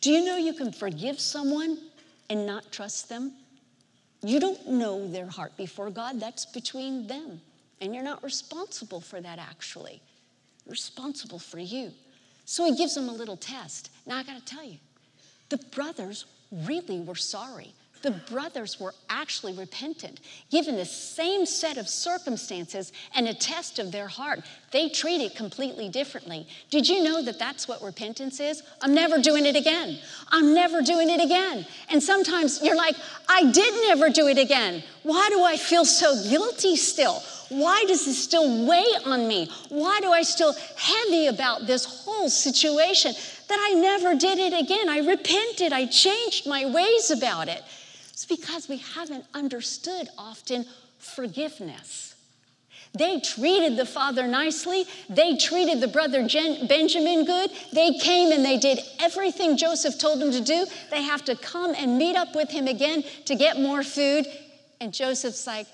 Do 0.00 0.10
you 0.10 0.24
know 0.24 0.36
you 0.36 0.52
can 0.52 0.72
forgive 0.72 1.20
someone 1.20 1.78
and 2.28 2.44
not 2.44 2.72
trust 2.72 3.08
them? 3.08 3.32
You 4.26 4.40
don't 4.40 4.66
know 4.66 5.08
their 5.08 5.28
heart 5.28 5.56
before 5.56 5.88
God, 5.90 6.18
that's 6.18 6.44
between 6.46 7.06
them. 7.06 7.40
And 7.80 7.94
you're 7.94 8.02
not 8.02 8.24
responsible 8.24 9.00
for 9.00 9.20
that, 9.20 9.38
actually. 9.38 10.00
You're 10.64 10.72
responsible 10.72 11.38
for 11.38 11.58
you. 11.58 11.92
So 12.44 12.64
he 12.64 12.76
gives 12.76 12.94
them 12.94 13.08
a 13.08 13.12
little 13.12 13.36
test. 13.36 13.90
Now, 14.06 14.16
I 14.16 14.24
gotta 14.24 14.44
tell 14.44 14.64
you, 14.64 14.78
the 15.48 15.58
brothers 15.58 16.24
really 16.50 17.00
were 17.00 17.14
sorry 17.14 17.72
the 18.02 18.10
brothers 18.10 18.78
were 18.78 18.94
actually 19.08 19.52
repentant. 19.54 20.20
Given 20.50 20.76
the 20.76 20.84
same 20.84 21.46
set 21.46 21.76
of 21.76 21.88
circumstances 21.88 22.92
and 23.14 23.28
a 23.28 23.34
test 23.34 23.78
of 23.78 23.92
their 23.92 24.08
heart, 24.08 24.40
they 24.70 24.88
treat 24.88 25.20
it 25.20 25.34
completely 25.34 25.88
differently. 25.88 26.46
Did 26.70 26.88
you 26.88 27.02
know 27.02 27.22
that 27.22 27.38
that's 27.38 27.66
what 27.66 27.82
repentance 27.82 28.40
is? 28.40 28.62
I'm 28.80 28.94
never 28.94 29.18
doing 29.18 29.46
it 29.46 29.56
again. 29.56 29.98
I'm 30.28 30.54
never 30.54 30.82
doing 30.82 31.10
it 31.10 31.20
again. 31.20 31.66
And 31.90 32.02
sometimes 32.02 32.62
you're 32.62 32.76
like, 32.76 32.96
I 33.28 33.50
did 33.50 33.74
never 33.88 34.10
do 34.10 34.28
it 34.28 34.38
again. 34.38 34.82
Why 35.02 35.28
do 35.30 35.42
I 35.42 35.56
feel 35.56 35.84
so 35.84 36.22
guilty 36.28 36.76
still? 36.76 37.22
Why 37.48 37.84
does 37.86 38.04
this 38.06 38.22
still 38.22 38.66
weigh 38.66 38.92
on 39.04 39.28
me? 39.28 39.48
Why 39.68 40.00
do 40.00 40.10
I 40.10 40.22
still 40.22 40.52
heavy 40.76 41.28
about 41.28 41.66
this 41.66 41.84
whole 41.84 42.28
situation 42.28 43.12
that 43.48 43.58
I 43.70 43.74
never 43.74 44.16
did 44.16 44.38
it 44.38 44.52
again? 44.52 44.88
I 44.88 44.98
repented. 44.98 45.72
I 45.72 45.86
changed 45.86 46.46
my 46.46 46.66
ways 46.66 47.10
about 47.10 47.48
it. 47.48 47.62
It's 48.16 48.24
because 48.24 48.66
we 48.66 48.78
haven't 48.78 49.26
understood 49.34 50.08
often 50.16 50.64
forgiveness. 50.96 52.14
They 52.96 53.20
treated 53.20 53.76
the 53.76 53.84
father 53.84 54.26
nicely. 54.26 54.86
They 55.10 55.36
treated 55.36 55.82
the 55.82 55.88
brother 55.88 56.26
Benjamin 56.26 57.26
good. 57.26 57.50
They 57.74 57.92
came 57.98 58.32
and 58.32 58.42
they 58.42 58.56
did 58.56 58.80
everything 59.00 59.58
Joseph 59.58 59.98
told 59.98 60.18
them 60.18 60.30
to 60.30 60.40
do. 60.40 60.64
They 60.90 61.02
have 61.02 61.26
to 61.26 61.36
come 61.36 61.74
and 61.76 61.98
meet 61.98 62.16
up 62.16 62.34
with 62.34 62.48
him 62.48 62.66
again 62.68 63.04
to 63.26 63.34
get 63.34 63.60
more 63.60 63.82
food. 63.82 64.24
And 64.80 64.94
Joseph's 64.94 65.46
like, 65.46 65.66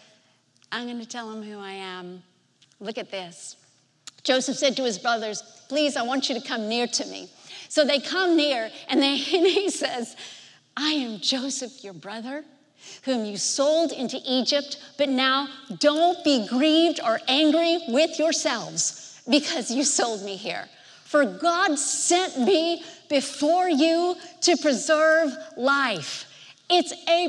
I'm 0.73 0.89
going 0.89 0.99
to 0.99 1.07
tell 1.07 1.31
him 1.31 1.45
who 1.45 1.61
I 1.61 1.71
am. 1.71 2.25
Look 2.81 2.99
at 2.99 3.13
this. 3.13 3.55
Joseph 4.25 4.57
said 4.57 4.77
to 4.79 4.85
his 4.85 4.99
brothers, 4.99 5.45
Please, 5.69 5.97
I 5.97 6.03
want 6.03 6.29
you 6.29 6.35
to 6.41 6.45
come 6.45 6.69
near 6.69 6.89
to 6.89 7.07
me. 7.07 7.31
So 7.69 7.85
they 7.85 8.01
come 8.01 8.37
near 8.37 8.69
and, 8.89 9.01
they, 9.01 9.13
and 9.33 9.47
he 9.47 9.71
says, 9.71 10.17
I 10.77 10.91
am 10.91 11.21
Joseph, 11.21 11.85
your 11.85 11.93
brother, 11.93 12.45
whom 13.05 13.25
you 13.25 13.37
sold 13.37 13.93
into 13.93 14.19
Egypt, 14.27 14.79
but 14.99 15.09
now 15.09 15.49
don't 15.79 16.23
be 16.25 16.47
grieved 16.49 17.01
or 17.05 17.21
angry 17.29 17.79
with 17.89 18.19
yourselves 18.19 19.21
because 19.29 19.71
you 19.71 19.85
sold 19.85 20.23
me 20.23 20.37
here. 20.37 20.69
For 21.05 21.25
God 21.25 21.79
sent 21.79 22.41
me 22.41 22.83
before 23.09 23.69
you 23.69 24.17
to 24.41 24.57
preserve 24.57 25.37
life. 25.57 26.27
It's 26.71 26.93
a 27.09 27.29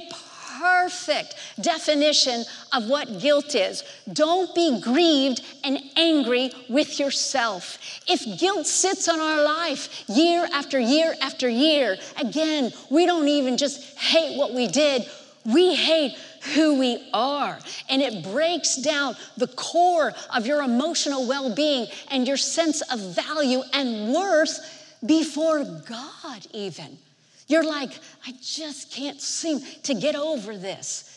perfect 0.60 1.36
definition 1.62 2.44
of 2.72 2.88
what 2.88 3.20
guilt 3.20 3.56
is. 3.56 3.84
Don't 4.12 4.54
be 4.56 4.80
grieved 4.82 5.42
and 5.64 5.80
angry 5.96 6.52
with 6.70 7.00
yourself. 7.00 7.78
If 8.08 8.40
guilt 8.40 8.68
sits 8.68 9.08
on 9.08 9.20
our 9.20 9.44
life 9.44 10.04
year 10.08 10.48
after 10.54 10.80
year 10.80 11.16
after 11.22 11.50
year, 11.50 11.98
again, 12.20 12.72
we 12.90 13.06
don't 13.06 13.28
even 13.28 13.58
just 13.58 13.98
hate 13.98 14.38
what 14.38 14.54
we 14.54 14.68
did, 14.68 15.06
we 15.46 15.76
hate 15.76 16.18
who 16.54 16.80
we 16.80 17.10
are. 17.14 17.58
And 17.90 18.02
it 18.02 18.24
breaks 18.24 18.78
down 18.78 19.16
the 19.38 19.48
core 19.48 20.14
of 20.34 20.46
your 20.46 20.62
emotional 20.62 21.28
well 21.28 21.54
being 21.54 21.88
and 22.12 22.28
your 22.28 22.38
sense 22.38 22.82
of 22.92 23.00
value 23.00 23.62
and 23.74 24.14
worth 24.14 24.60
before 25.06 25.64
God, 25.64 26.48
even. 26.54 26.98
You're 27.48 27.66
like, 27.66 27.92
I 28.26 28.34
just 28.42 28.92
can't 28.92 29.22
seem 29.22 29.62
to 29.84 29.94
get 29.94 30.16
over 30.16 30.58
this. 30.58 31.10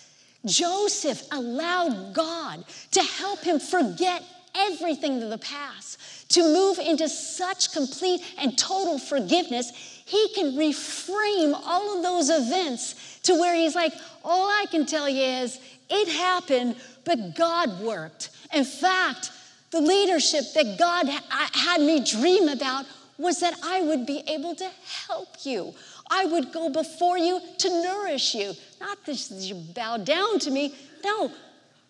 Joseph 0.44 1.22
allowed 1.32 2.14
God 2.14 2.64
to 2.92 3.02
help 3.02 3.42
him 3.42 3.58
forget 3.58 4.22
everything 4.54 5.22
of 5.22 5.30
the 5.30 5.38
past, 5.38 5.98
to 6.30 6.42
move 6.42 6.78
into 6.78 7.08
such 7.08 7.72
complete 7.72 8.22
and 8.38 8.56
total 8.56 8.98
forgiveness, 8.98 9.70
he 10.04 10.28
can 10.34 10.52
reframe 10.52 11.52
all 11.64 11.96
of 11.96 12.02
those 12.02 12.30
events 12.30 13.18
to 13.22 13.34
where 13.34 13.54
he's 13.54 13.74
like, 13.74 13.92
all 14.24 14.48
I 14.48 14.66
can 14.70 14.86
tell 14.86 15.08
you 15.08 15.22
is 15.22 15.60
it 15.90 16.08
happened, 16.08 16.76
but 17.04 17.34
God 17.34 17.80
worked. 17.80 18.30
In 18.52 18.64
fact, 18.64 19.30
the 19.70 19.80
leadership 19.80 20.44
that 20.54 20.78
God 20.78 21.06
had 21.28 21.80
me 21.80 22.04
dream 22.04 22.48
about 22.48 22.86
was 23.18 23.40
that 23.40 23.54
I 23.62 23.82
would 23.82 24.06
be 24.06 24.22
able 24.28 24.54
to 24.56 24.70
help 25.06 25.28
you. 25.42 25.74
I 26.10 26.26
would 26.26 26.52
go 26.52 26.68
before 26.68 27.18
you 27.18 27.40
to 27.58 27.82
nourish 27.82 28.34
you. 28.34 28.52
Not 28.80 29.04
that 29.06 29.30
you 29.30 29.56
bow 29.74 29.96
down 29.96 30.38
to 30.40 30.50
me. 30.50 30.74
No, 31.04 31.30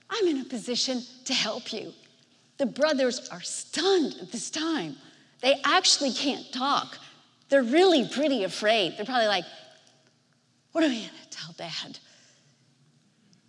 I'm 0.09 0.27
in 0.27 0.41
a 0.41 0.45
position 0.45 1.03
to 1.25 1.35
help 1.35 1.73
you. 1.73 1.93
The 2.59 2.67
brothers 2.67 3.29
are 3.31 3.43
stunned 3.43 4.17
at 4.21 4.33
this 4.33 4.51
time. 4.51 4.97
They 5.43 5.55
actually 5.65 6.13
can't 6.13 6.51
talk. 6.53 6.99
They're 7.49 7.63
really 7.63 8.09
pretty 8.09 8.45
afraid. 8.45 8.95
They're 8.97 9.05
probably 9.05 9.29
like, 9.29 9.45
What 10.73 10.85
are 10.85 10.89
we 10.89 11.01
going 11.01 11.11
to 11.31 11.37
tell 11.37 11.55
dad? 11.57 11.99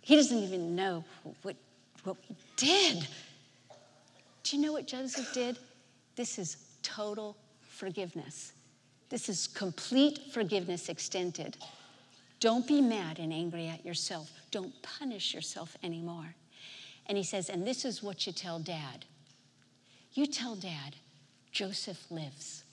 He 0.02 0.16
doesn't 0.16 0.38
even 0.38 0.76
know 0.76 1.04
what, 1.42 1.56
what 2.04 2.16
we 2.28 2.36
did. 2.56 3.06
Do 4.42 4.56
you 4.56 4.62
know 4.62 4.72
what 4.72 4.86
Joseph 4.86 5.32
did? 5.34 5.58
This 6.16 6.38
is 6.38 6.56
total 6.82 7.36
forgiveness. 7.60 8.52
This 9.10 9.28
is 9.28 9.46
complete 9.46 10.20
forgiveness 10.32 10.88
extended. 10.88 11.56
Don't 12.40 12.66
be 12.66 12.80
mad 12.80 13.18
and 13.18 13.32
angry 13.32 13.68
at 13.68 13.84
yourself. 13.84 14.30
Don't 14.50 14.74
punish 14.82 15.34
yourself 15.34 15.76
anymore. 15.82 16.34
And 17.06 17.16
he 17.16 17.24
says, 17.24 17.48
and 17.48 17.66
this 17.66 17.84
is 17.84 18.02
what 18.02 18.26
you 18.26 18.32
tell 18.32 18.58
dad. 18.58 19.06
You 20.12 20.26
tell 20.26 20.54
dad, 20.54 20.96
Joseph 21.52 22.10
lives. 22.10 22.64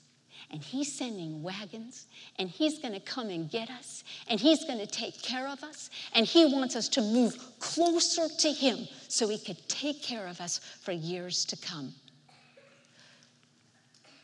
And 0.50 0.62
he's 0.62 0.92
sending 0.92 1.42
wagons, 1.42 2.06
and 2.38 2.48
he's 2.48 2.78
gonna 2.78 3.00
come 3.00 3.30
and 3.30 3.50
get 3.50 3.70
us, 3.70 4.04
and 4.28 4.38
he's 4.38 4.64
gonna 4.64 4.86
take 4.86 5.20
care 5.22 5.48
of 5.48 5.64
us, 5.64 5.90
and 6.14 6.26
he 6.26 6.44
wants 6.44 6.76
us 6.76 6.88
to 6.90 7.00
move 7.00 7.36
closer 7.58 8.28
to 8.28 8.52
him 8.52 8.86
so 9.08 9.26
he 9.26 9.38
could 9.38 9.66
take 9.68 10.02
care 10.02 10.26
of 10.26 10.40
us 10.40 10.60
for 10.82 10.92
years 10.92 11.44
to 11.46 11.56
come. 11.56 11.94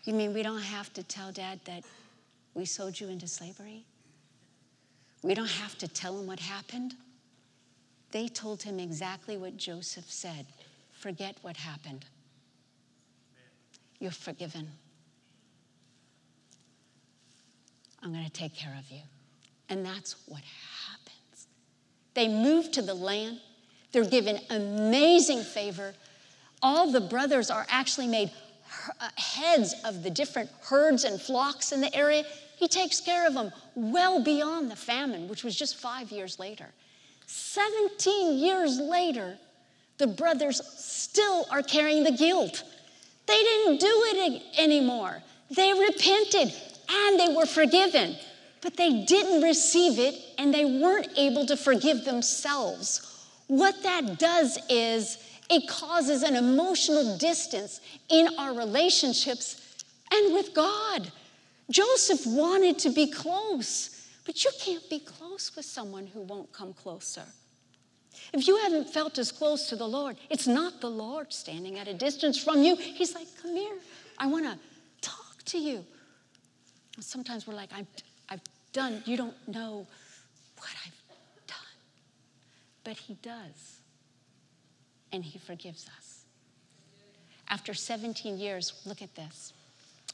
You 0.04 0.14
mean 0.14 0.34
we 0.34 0.42
don't 0.42 0.62
have 0.62 0.92
to 0.94 1.02
tell 1.02 1.32
dad 1.32 1.60
that 1.64 1.82
we 2.54 2.64
sold 2.64 3.00
you 3.00 3.08
into 3.08 3.26
slavery? 3.26 3.84
We 5.22 5.34
don't 5.34 5.50
have 5.50 5.78
to 5.78 5.88
tell 5.88 6.18
him 6.18 6.26
what 6.26 6.40
happened? 6.40 6.94
They 8.10 8.28
told 8.28 8.62
him 8.62 8.78
exactly 8.78 9.36
what 9.36 9.56
Joseph 9.56 10.10
said 10.10 10.46
forget 10.92 11.36
what 11.42 11.56
happened. 11.56 12.04
You're 13.98 14.12
forgiven. 14.12 14.68
I'm 18.02 18.12
going 18.12 18.24
to 18.24 18.30
take 18.30 18.54
care 18.54 18.74
of 18.78 18.88
you. 18.90 19.00
And 19.68 19.84
that's 19.84 20.14
what 20.26 20.42
happens. 20.88 21.46
They 22.14 22.28
move 22.28 22.70
to 22.72 22.82
the 22.82 22.94
land, 22.94 23.40
they're 23.90 24.04
given 24.04 24.38
amazing 24.50 25.42
favor. 25.42 25.94
All 26.62 26.92
the 26.92 27.00
brothers 27.00 27.50
are 27.50 27.66
actually 27.68 28.06
made 28.06 28.30
Uh, 29.00 29.08
heads 29.16 29.74
of 29.84 30.02
the 30.02 30.10
different 30.10 30.50
herds 30.62 31.04
and 31.04 31.20
flocks 31.20 31.72
in 31.72 31.80
the 31.80 31.94
area. 31.94 32.24
He 32.56 32.68
takes 32.68 33.00
care 33.00 33.26
of 33.26 33.34
them 33.34 33.52
well 33.74 34.22
beyond 34.22 34.70
the 34.70 34.76
famine, 34.76 35.28
which 35.28 35.44
was 35.44 35.54
just 35.54 35.76
five 35.76 36.10
years 36.10 36.38
later. 36.38 36.66
17 37.26 38.38
years 38.38 38.78
later, 38.78 39.38
the 39.98 40.06
brothers 40.06 40.60
still 40.76 41.46
are 41.50 41.62
carrying 41.62 42.02
the 42.02 42.12
guilt. 42.12 42.64
They 43.26 43.38
didn't 43.38 43.80
do 43.80 43.86
it 43.88 44.42
anymore. 44.58 45.22
They 45.50 45.72
repented 45.72 46.54
and 46.90 47.20
they 47.20 47.34
were 47.34 47.46
forgiven, 47.46 48.16
but 48.60 48.76
they 48.76 49.04
didn't 49.04 49.42
receive 49.42 49.98
it 49.98 50.14
and 50.38 50.52
they 50.52 50.64
weren't 50.64 51.08
able 51.16 51.46
to 51.46 51.56
forgive 51.56 52.04
themselves. 52.04 53.26
What 53.46 53.82
that 53.82 54.18
does 54.18 54.58
is 54.68 55.18
it 55.50 55.68
causes 55.68 56.22
an 56.22 56.36
emotional 56.36 57.16
distance 57.18 57.80
in 58.08 58.28
our 58.38 58.54
relationships 58.54 59.76
and 60.12 60.34
with 60.34 60.54
God. 60.54 61.10
Joseph 61.70 62.26
wanted 62.26 62.78
to 62.80 62.90
be 62.90 63.10
close. 63.10 63.92
But 64.24 64.44
you 64.44 64.50
can't 64.58 64.88
be 64.88 65.00
close 65.00 65.54
with 65.56 65.64
someone 65.64 66.06
who 66.06 66.20
won't 66.20 66.52
come 66.52 66.72
closer. 66.72 67.24
If 68.32 68.46
you 68.46 68.56
haven't 68.58 68.88
felt 68.88 69.18
as 69.18 69.32
close 69.32 69.68
to 69.68 69.76
the 69.76 69.86
Lord, 69.86 70.16
it's 70.30 70.46
not 70.46 70.80
the 70.80 70.90
Lord 70.90 71.32
standing 71.32 71.78
at 71.78 71.88
a 71.88 71.94
distance 71.94 72.42
from 72.42 72.62
you. 72.62 72.76
He's 72.76 73.14
like, 73.14 73.26
Come 73.40 73.56
here, 73.56 73.74
I 74.18 74.26
want 74.26 74.44
to 74.44 74.58
talk 75.00 75.42
to 75.46 75.58
you. 75.58 75.84
sometimes 77.00 77.46
we're 77.46 77.54
like, 77.54 77.70
I've, 77.74 77.86
I've 78.28 78.40
done, 78.72 79.02
you 79.06 79.16
don't 79.16 79.36
know 79.48 79.86
what 80.58 80.70
I've 80.86 81.46
done. 81.46 81.56
But 82.84 82.96
He 82.96 83.14
does, 83.14 83.80
and 85.12 85.24
He 85.24 85.38
forgives 85.38 85.88
us. 85.98 86.24
After 87.48 87.74
17 87.74 88.38
years, 88.38 88.80
look 88.86 89.02
at 89.02 89.14
this. 89.14 89.52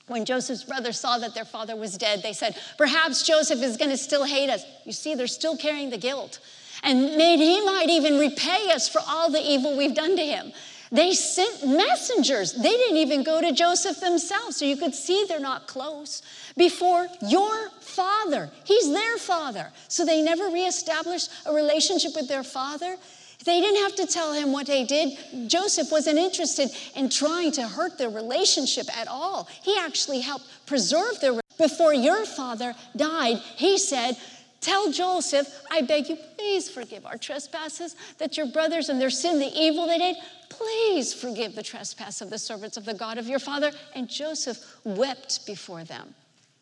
When 0.08 0.24
Joseph's 0.24 0.64
brothers 0.64 0.98
saw 0.98 1.18
that 1.18 1.34
their 1.34 1.44
father 1.44 1.76
was 1.76 1.96
dead, 1.98 2.22
they 2.22 2.32
said, 2.32 2.56
Perhaps 2.78 3.22
Joseph 3.22 3.62
is 3.62 3.76
going 3.76 3.90
to 3.90 3.96
still 3.96 4.24
hate 4.24 4.50
us. 4.50 4.64
You 4.84 4.92
see, 4.92 5.14
they're 5.14 5.26
still 5.26 5.56
carrying 5.56 5.90
the 5.90 5.98
guilt. 5.98 6.40
And 6.82 6.98
he 6.98 7.64
might 7.64 7.88
even 7.90 8.18
repay 8.18 8.70
us 8.70 8.88
for 8.88 9.00
all 9.06 9.30
the 9.30 9.40
evil 9.40 9.76
we've 9.76 9.94
done 9.94 10.16
to 10.16 10.24
him. 10.24 10.52
They 10.90 11.12
sent 11.12 11.66
messengers. 11.66 12.54
They 12.54 12.70
didn't 12.70 12.96
even 12.96 13.22
go 13.22 13.40
to 13.40 13.52
Joseph 13.52 14.00
themselves. 14.00 14.56
So 14.56 14.64
you 14.64 14.76
could 14.76 14.94
see 14.94 15.26
they're 15.28 15.38
not 15.38 15.66
close. 15.66 16.22
Before 16.56 17.08
your 17.20 17.68
father, 17.80 18.50
he's 18.64 18.90
their 18.90 19.18
father. 19.18 19.70
So 19.88 20.06
they 20.06 20.22
never 20.22 20.48
reestablished 20.48 21.30
a 21.44 21.52
relationship 21.52 22.12
with 22.14 22.28
their 22.28 22.42
father. 22.42 22.96
They 23.44 23.60
didn't 23.60 23.82
have 23.82 23.94
to 23.96 24.06
tell 24.06 24.32
him 24.32 24.52
what 24.52 24.66
they 24.66 24.84
did. 24.84 25.16
Joseph 25.48 25.92
wasn't 25.92 26.18
interested 26.18 26.70
in 26.96 27.08
trying 27.08 27.52
to 27.52 27.62
hurt 27.62 27.96
their 27.96 28.10
relationship 28.10 28.86
at 28.96 29.06
all. 29.08 29.48
He 29.62 29.78
actually 29.78 30.20
helped 30.20 30.46
preserve 30.66 31.20
their 31.20 31.40
before 31.58 31.92
your 31.92 32.24
father 32.24 32.74
died. 32.96 33.36
He 33.56 33.78
said, 33.78 34.16
Tell 34.60 34.90
Joseph, 34.90 35.46
I 35.70 35.82
beg 35.82 36.08
you, 36.08 36.16
please 36.36 36.68
forgive 36.68 37.06
our 37.06 37.16
trespasses, 37.16 37.94
that 38.18 38.36
your 38.36 38.46
brothers 38.46 38.88
and 38.88 39.00
their 39.00 39.10
sin, 39.10 39.38
the 39.38 39.52
evil 39.54 39.86
they 39.86 39.98
did, 39.98 40.16
please 40.48 41.14
forgive 41.14 41.54
the 41.54 41.62
trespass 41.62 42.20
of 42.20 42.30
the 42.30 42.38
servants 42.38 42.76
of 42.76 42.84
the 42.84 42.94
God 42.94 43.18
of 43.18 43.28
your 43.28 43.38
father. 43.38 43.70
And 43.94 44.08
Joseph 44.08 44.58
wept 44.82 45.46
before 45.46 45.84
them. 45.84 46.12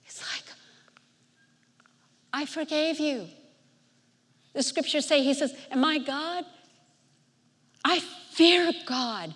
He's 0.03 0.21
like, 0.21 0.45
I 2.35 2.45
forgave 2.45 3.01
you. 3.01 3.29
The 4.53 4.63
scriptures 4.63 5.07
say, 5.07 5.23
He 5.23 5.33
says, 5.33 5.55
Am 5.71 5.85
I 5.85 5.99
God? 5.99 6.45
I 7.87 8.01
fear 8.33 8.73
God. 8.85 9.33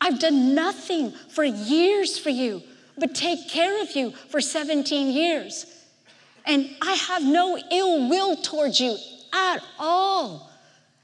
I've 0.00 0.18
done 0.18 0.56
nothing 0.56 1.12
for 1.28 1.44
years 1.44 2.18
for 2.18 2.30
you, 2.30 2.62
but 2.98 3.14
take 3.14 3.48
care 3.48 3.80
of 3.80 3.94
you 3.94 4.10
for 4.10 4.40
17 4.40 5.12
years. 5.12 5.66
And 6.44 6.68
I 6.82 6.94
have 6.94 7.22
no 7.22 7.56
ill 7.70 8.08
will 8.08 8.34
towards 8.36 8.80
you 8.80 8.96
at 9.32 9.62
all. 9.78 10.50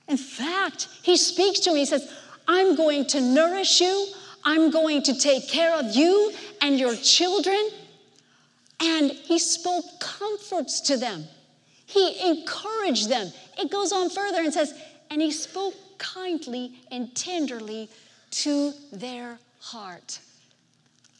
In 0.09 0.17
fact, 0.17 0.89
he 1.03 1.17
speaks 1.17 1.61
to 1.61 1.73
me, 1.73 1.81
he 1.81 1.87
says, 1.87 2.13
I'm 2.49 2.75
going 2.75 3.07
to 3.07 3.21
nourish 3.21 3.81
you, 3.81 4.09
I'm 4.45 4.73
going 4.73 5.05
to 5.05 5.17
take 5.17 5.49
care 5.49 5.79
of 5.79 5.95
you 5.95 6.33
and 6.61 6.81
your 6.81 6.97
children. 6.97 7.71
And 8.81 9.13
he 9.13 9.39
spoke 9.39 9.85
comforts 10.01 10.81
to 10.83 10.97
them. 10.97 11.27
He 11.87 12.29
encouraged 12.29 13.09
them. 13.09 13.33
It 13.57 13.71
goes 13.71 13.93
on 13.93 14.11
further 14.11 14.41
and 14.41 14.53
says, 14.53 14.75
and 15.11 15.23
he 15.23 15.31
spoke 15.31 15.75
kindly 16.03 16.75
and 16.91 17.15
tenderly 17.15 17.89
to 18.31 18.73
their 18.93 19.39
heart. 19.61 20.19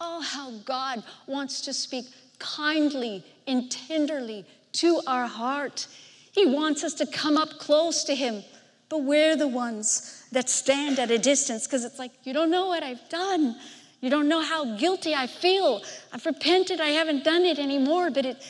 Oh, 0.01 0.21
how 0.21 0.51
God 0.65 1.03
wants 1.27 1.61
to 1.63 1.73
speak 1.73 2.07
kindly 2.39 3.25
and 3.47 3.71
tenderly 3.71 4.45
to 4.73 5.01
our 5.07 5.27
heart. 5.27 5.87
He 6.33 6.47
wants 6.47 6.83
us 6.83 6.95
to 6.95 7.07
come 7.07 7.37
up 7.37 7.51
close 7.59 8.05
to 8.05 8.15
Him, 8.15 8.43
but 8.89 9.05
we're 9.05 9.37
the 9.37 9.49
ones 9.49 10.25
that 10.33 10.49
stand 10.49 10.99
at 10.99 11.11
a 11.11 11.19
distance 11.19 11.67
because 11.67 11.85
it's 11.85 11.99
like, 11.99 12.13
you 12.25 12.33
don't 12.33 12.51
know 12.51 12.67
what 12.67 12.83
I've 12.83 13.09
done. 13.09 13.57
You 14.01 14.11
don't 14.11 14.29
know 14.29 14.41
how 14.41 14.77
guilty 14.77 15.15
I 15.15 15.29
feel. 15.29 15.83
I've 16.13 16.27
repented, 16.27 16.81
I 16.81 16.89
haven't 16.89 17.23
done 17.23 17.43
it 17.43 17.59
anymore, 17.61 18.11
but 18.11 18.27
it. 18.27 18.43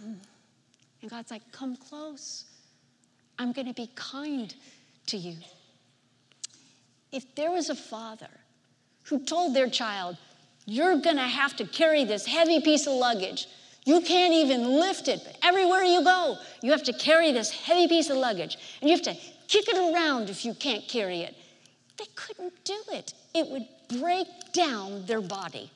And 0.00 1.10
God's 1.10 1.32
like, 1.32 1.42
come 1.50 1.74
close. 1.74 2.44
I'm 3.38 3.50
going 3.50 3.66
to 3.66 3.74
be 3.74 3.90
kind 3.96 4.54
to 5.06 5.16
you. 5.16 5.36
If 7.10 7.34
there 7.34 7.50
was 7.50 7.68
a 7.68 7.74
father 7.74 8.30
who 9.04 9.24
told 9.24 9.54
their 9.54 9.68
child, 9.68 10.16
You're 10.64 11.00
going 11.00 11.16
to 11.16 11.22
have 11.22 11.56
to 11.56 11.66
carry 11.66 12.04
this 12.04 12.24
heavy 12.24 12.60
piece 12.60 12.86
of 12.86 12.94
luggage, 12.94 13.48
you 13.84 14.00
can't 14.00 14.32
even 14.32 14.64
lift 14.64 15.08
it, 15.08 15.20
but 15.24 15.36
everywhere 15.42 15.82
you 15.82 16.04
go, 16.04 16.36
you 16.62 16.70
have 16.70 16.84
to 16.84 16.92
carry 16.92 17.32
this 17.32 17.50
heavy 17.50 17.88
piece 17.88 18.10
of 18.10 18.16
luggage, 18.16 18.56
and 18.80 18.88
you 18.88 18.96
have 18.96 19.04
to 19.04 19.14
kick 19.48 19.68
it 19.68 19.76
around 19.76 20.30
if 20.30 20.44
you 20.44 20.54
can't 20.54 20.86
carry 20.86 21.20
it. 21.20 21.34
They 21.98 22.06
couldn't 22.14 22.64
do 22.64 22.78
it, 22.92 23.12
it 23.34 23.48
would 23.48 23.66
break 24.00 24.28
down 24.52 25.04
their 25.06 25.20
body. 25.20 25.70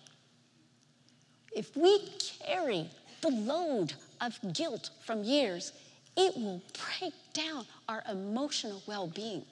If 1.53 1.77
we 1.77 1.99
carry 2.45 2.89
the 3.23 3.31
load 3.31 3.95
of 4.21 4.39
guilt 4.53 4.91
from 5.05 5.25
years, 5.25 5.73
it 6.17 6.37
will 6.37 6.63
break 6.99 7.15
down 7.33 7.67
our 7.89 8.03
emotional 8.11 8.83
well 8.87 9.07
being. 9.09 9.45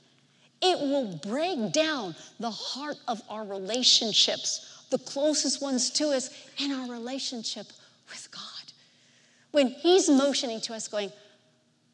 It 0.63 0.79
will 0.81 1.17
break 1.19 1.73
down 1.73 2.15
the 2.41 2.51
heart 2.51 2.97
of 3.07 3.21
our 3.29 3.45
relationships, 3.45 4.87
the 4.91 4.99
closest 4.99 5.61
ones 5.61 5.91
to 5.91 6.09
us, 6.09 6.31
and 6.61 6.73
our 6.73 6.91
relationship 6.91 7.67
with 8.09 8.31
God. 8.31 8.73
When 9.51 9.69
He's 9.69 10.09
motioning 10.09 10.61
to 10.63 10.75
us, 10.75 10.89
going, 10.89 11.13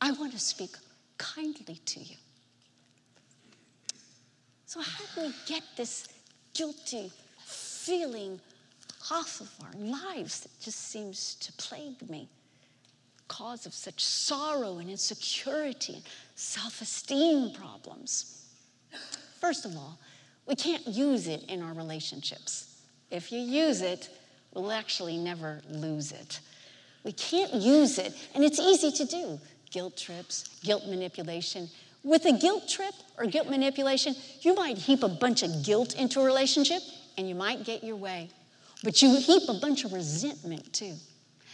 I 0.00 0.12
want 0.12 0.32
to 0.32 0.38
speak 0.38 0.70
kindly 1.18 1.80
to 1.84 2.00
you. 2.00 2.16
So, 4.66 4.80
how 4.80 5.04
do 5.16 5.26
we 5.26 5.34
get 5.46 5.64
this 5.76 6.06
guilty 6.54 7.10
feeling 7.44 8.40
off 9.10 9.40
of 9.40 9.50
our 9.64 9.72
lives 9.80 10.40
that 10.42 10.60
just 10.60 10.78
seems 10.78 11.34
to 11.36 11.52
plague 11.54 12.08
me? 12.08 12.28
Cause 13.30 13.64
of 13.64 13.72
such 13.72 14.04
sorrow 14.04 14.78
and 14.78 14.90
insecurity 14.90 15.94
and 15.94 16.02
self 16.34 16.82
esteem 16.82 17.52
problems? 17.54 18.44
First 19.40 19.64
of 19.64 19.76
all, 19.76 19.98
we 20.46 20.56
can't 20.56 20.86
use 20.86 21.28
it 21.28 21.44
in 21.48 21.62
our 21.62 21.72
relationships. 21.72 22.82
If 23.10 23.30
you 23.30 23.38
use 23.38 23.82
it, 23.82 24.10
we'll 24.52 24.72
actually 24.72 25.16
never 25.16 25.62
lose 25.70 26.10
it. 26.10 26.40
We 27.04 27.12
can't 27.12 27.54
use 27.54 27.98
it, 27.98 28.14
and 28.34 28.44
it's 28.44 28.58
easy 28.58 28.90
to 28.92 29.04
do. 29.04 29.40
Guilt 29.70 29.96
trips, 29.96 30.58
guilt 30.64 30.86
manipulation. 30.88 31.70
With 32.02 32.24
a 32.24 32.32
guilt 32.32 32.68
trip 32.68 32.94
or 33.16 33.26
guilt 33.26 33.48
manipulation, 33.48 34.14
you 34.40 34.54
might 34.54 34.76
heap 34.76 35.04
a 35.04 35.08
bunch 35.08 35.42
of 35.44 35.64
guilt 35.64 35.94
into 35.94 36.20
a 36.20 36.24
relationship 36.24 36.82
and 37.16 37.28
you 37.28 37.34
might 37.34 37.64
get 37.64 37.84
your 37.84 37.96
way. 37.96 38.30
But 38.82 39.00
you 39.02 39.16
heap 39.16 39.48
a 39.48 39.54
bunch 39.54 39.84
of 39.84 39.92
resentment 39.92 40.72
too. 40.72 40.94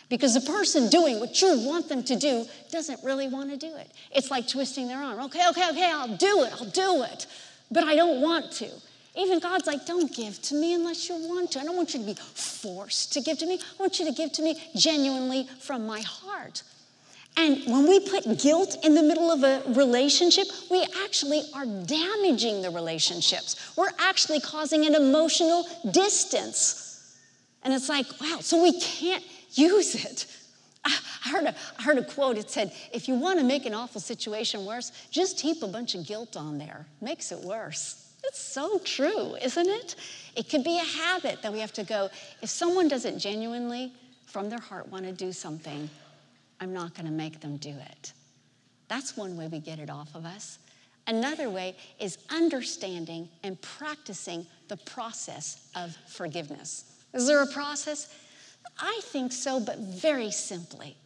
Because 0.09 0.35
the 0.35 0.41
person 0.41 0.89
doing 0.89 1.19
what 1.19 1.41
you 1.43 1.61
want 1.67 1.89
them 1.89 2.03
to 2.05 2.17
do 2.17 2.47
doesn't 2.71 3.03
really 3.03 3.29
want 3.29 3.51
to 3.51 3.57
do 3.57 3.75
it. 3.77 3.91
It's 4.15 4.31
like 4.31 4.47
twisting 4.47 4.87
their 4.87 5.03
arm. 5.03 5.19
Okay, 5.25 5.43
okay, 5.51 5.69
okay, 5.71 5.91
I'll 5.93 6.17
do 6.17 6.45
it, 6.45 6.53
I'll 6.53 6.71
do 6.71 7.03
it. 7.03 7.27
But 7.71 7.85
I 7.85 7.97
don't 7.97 8.21
want 8.21 8.53
to. 8.53 8.71
Even 9.17 9.41
God's 9.41 9.67
like, 9.67 9.87
don't 9.87 10.15
give 10.15 10.41
to 10.43 10.55
me 10.55 10.75
unless 10.75 11.09
you 11.09 11.17
want 11.17 11.53
to. 11.53 11.61
I 11.61 11.65
don't 11.65 11.77
want 11.77 11.95
you 11.95 12.01
to 12.01 12.07
be 12.07 12.15
forced 12.15 13.15
to 13.15 13.21
give 13.21 13.39
to 13.39 13.47
me. 13.47 13.55
I 13.55 13.83
want 13.83 13.99
you 13.99 14.05
to 14.05 14.13
give 14.13 14.31
to 14.33 14.43
me 14.43 14.61
genuinely 14.77 15.49
from 15.59 15.87
my 15.87 16.03
heart. 16.03 16.63
And 17.39 17.65
when 17.67 17.89
we 17.89 18.01
put 18.01 18.41
guilt 18.41 18.77
in 18.83 18.95
the 18.95 19.03
middle 19.03 19.31
of 19.31 19.43
a 19.43 19.63
relationship, 19.73 20.47
we 20.71 20.87
actually 21.05 21.43
are 21.55 21.67
damaging 21.67 22.63
the 22.63 22.71
relationships. 22.71 23.77
We're 23.77 23.93
actually 23.99 24.41
causing 24.41 24.87
an 24.87 24.95
emotional 24.95 25.67
distance. 25.91 27.17
And 27.63 27.75
it's 27.75 27.89
like, 27.89 28.07
wow, 28.21 28.39
so 28.41 28.63
we 28.63 28.79
can't 28.81 29.25
use 29.57 29.95
it. 30.05 30.27
I 30.85 31.31
heard, 31.31 31.45
a, 31.45 31.55
I 31.79 31.83
heard 31.83 31.99
a 31.99 32.05
quote. 32.05 32.39
It 32.39 32.51
said, 32.51 32.73
if 32.93 33.09
you 33.09 33.17
want 33.17 33.41
to 33.41 33.45
make 33.45 33.67
an 33.67 33.75
awful 33.75 34.01
situation 34.01 34.65
worse, 34.65 34.93
just 35.11 35.41
heap 35.41 35.63
a 35.63 35.67
bunch 35.67 35.97
of 35.97 36.07
guilt 36.07 36.37
on 36.37 36.59
there. 36.59 36.87
Makes 37.01 37.33
it 37.33 37.41
worse. 37.41 38.13
It's 38.25 38.41
so 38.41 38.79
true, 38.79 39.35
isn't 39.37 39.69
it? 39.69 39.97
It 40.37 40.49
could 40.49 40.65
be 40.65 40.79
a 40.79 40.85
habit 40.85 41.43
that 41.43 41.53
we 41.53 41.61
have 41.61 41.73
to 41.75 41.85
go, 41.85 42.09
if 42.43 42.51
someone 42.51 42.89
doesn't 42.89 43.19
genuinely, 43.19 43.93
from 44.27 44.49
their 44.49 44.61
heart, 44.61 44.89
want 44.89 45.05
to 45.05 45.13
do 45.13 45.33
something, 45.33 45.89
I'm 46.61 46.73
not 46.73 46.95
going 46.95 47.07
to 47.07 47.13
make 47.13 47.41
them 47.41 47.57
do 47.57 47.71
it. 47.91 48.13
That's 48.89 49.17
one 49.17 49.37
way 49.37 49.49
we 49.49 49.59
get 49.59 49.79
it 49.79 49.91
off 49.91 50.15
of 50.15 50.25
us. 50.25 50.59
Another 51.07 51.49
way 51.51 51.77
is 52.01 52.19
understanding 52.31 53.29
and 53.43 53.61
practicing 53.61 54.47
the 54.69 54.77
process 54.79 55.69
of 55.77 55.97
forgiveness. 56.09 56.93
Is 57.15 57.27
there 57.27 57.43
a 57.43 57.47
process? 57.47 58.13
I 58.79 59.01
think 59.05 59.33
so, 59.33 59.61
but 59.61 59.79
very 59.79 60.31
simply. 60.31 60.97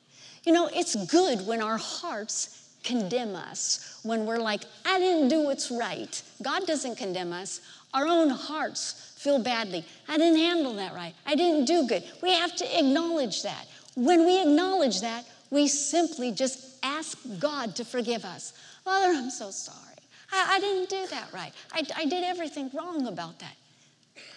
You 0.44 0.53
know, 0.53 0.68
it's 0.73 0.94
good 1.07 1.46
when 1.46 1.62
our 1.62 1.79
hearts 1.79 2.61
condemn 2.83 3.35
us 3.35 4.01
when 4.03 4.27
we're 4.27 4.38
like, 4.38 4.62
I 4.87 4.99
didn't 4.99 5.29
do 5.29 5.42
what's 5.42 5.70
right. 5.70 6.23
God 6.42 6.66
doesn't 6.66 6.96
condemn 6.96 7.33
us. 7.33 7.61
Our 7.92 8.07
own 8.07 8.31
hearts 8.31 9.14
feel 9.18 9.38
badly. 9.38 9.85
I 10.09 10.16
didn't 10.16 10.38
handle 10.38 10.75
that 10.75 10.94
right. 10.94 11.14
I 11.27 11.35
didn't 11.35 11.66
do 11.66 11.87
good. 11.87 12.05
We 12.23 12.33
have 12.33 12.57
to 12.57 12.79
acknowledge 12.79 13.42
that. 13.42 13.66
When 13.96 14.25
we 14.25 14.40
acknowledge 14.40 15.01
that, 15.01 15.25
we 15.51 15.68
simply 15.68 16.33
just 16.33 16.79
ask 16.83 17.18
God 17.38 17.77
to 17.77 17.85
forgive 17.85 18.25
us. 18.25 18.53
Father, 18.85 19.12
I'm 19.12 19.31
so 19.31 19.51
sorry. 19.51 19.77
I, 20.33 20.57
I 20.57 20.61
didn't 20.61 20.88
do 20.88 21.07
that 21.09 21.29
right. 21.35 21.53
I, 21.73 21.83
I 21.96 22.05
did 22.07 22.25
everything 22.25 22.70
wrong 22.73 23.07
about 23.09 23.38
that. 23.40 23.57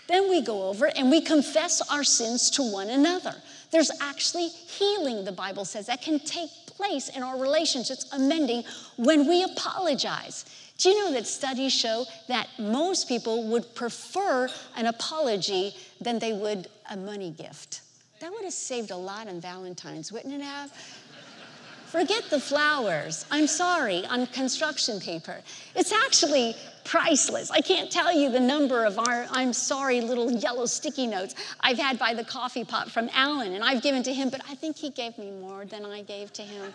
Then 0.07 0.29
we 0.29 0.41
go 0.41 0.67
over 0.67 0.91
and 0.95 1.09
we 1.09 1.21
confess 1.21 1.81
our 1.89 2.03
sins 2.03 2.49
to 2.51 2.63
one 2.63 2.89
another. 2.89 3.33
There's 3.71 3.91
actually 4.01 4.47
healing, 4.47 5.25
the 5.25 5.31
Bible 5.31 5.65
says, 5.65 5.87
that 5.87 6.01
can 6.01 6.19
take 6.19 6.49
place 6.67 7.09
in 7.09 7.23
our 7.23 7.39
relationships, 7.39 8.05
amending 8.11 8.63
when 8.97 9.27
we 9.27 9.43
apologize. 9.43 10.45
Do 10.77 10.89
you 10.89 10.99
know 10.99 11.13
that 11.13 11.27
studies 11.27 11.71
show 11.71 12.05
that 12.27 12.47
most 12.59 13.07
people 13.07 13.47
would 13.49 13.73
prefer 13.75 14.49
an 14.75 14.87
apology 14.87 15.75
than 16.01 16.19
they 16.19 16.33
would 16.33 16.67
a 16.91 16.97
money 16.97 17.31
gift? 17.31 17.81
That 18.19 18.31
would 18.31 18.43
have 18.43 18.53
saved 18.53 18.91
a 18.91 18.97
lot 18.97 19.27
on 19.27 19.39
Valentine's, 19.39 20.11
wouldn't 20.11 20.33
it 20.33 20.41
have? 20.41 20.71
Forget 21.87 22.23
the 22.31 22.39
flowers. 22.39 23.25
I'm 23.29 23.45
sorry, 23.45 24.05
on 24.07 24.25
construction 24.27 24.99
paper. 24.99 25.41
It's 25.75 25.91
actually 25.91 26.55
priceless. 26.85 27.51
I 27.51 27.61
can't 27.61 27.91
tell 27.91 28.11
you 28.13 28.29
the 28.29 28.39
number 28.39 28.85
of 28.85 28.99
our 28.99 29.25
I'm 29.31 29.53
sorry 29.53 30.01
little 30.01 30.31
yellow 30.31 30.65
sticky 30.65 31.07
notes 31.07 31.35
I've 31.59 31.77
had 31.77 31.97
by 31.99 32.13
the 32.13 32.23
coffee 32.23 32.63
pot 32.63 32.91
from 32.91 33.09
Alan, 33.13 33.53
and 33.53 33.63
I've 33.63 33.81
given 33.81 34.03
to 34.03 34.13
him, 34.13 34.29
but 34.29 34.41
I 34.49 34.55
think 34.55 34.77
he 34.77 34.89
gave 34.89 35.17
me 35.17 35.31
more 35.31 35.65
than 35.65 35.85
I 35.85 36.01
gave 36.01 36.31
to 36.33 36.41
him. 36.41 36.73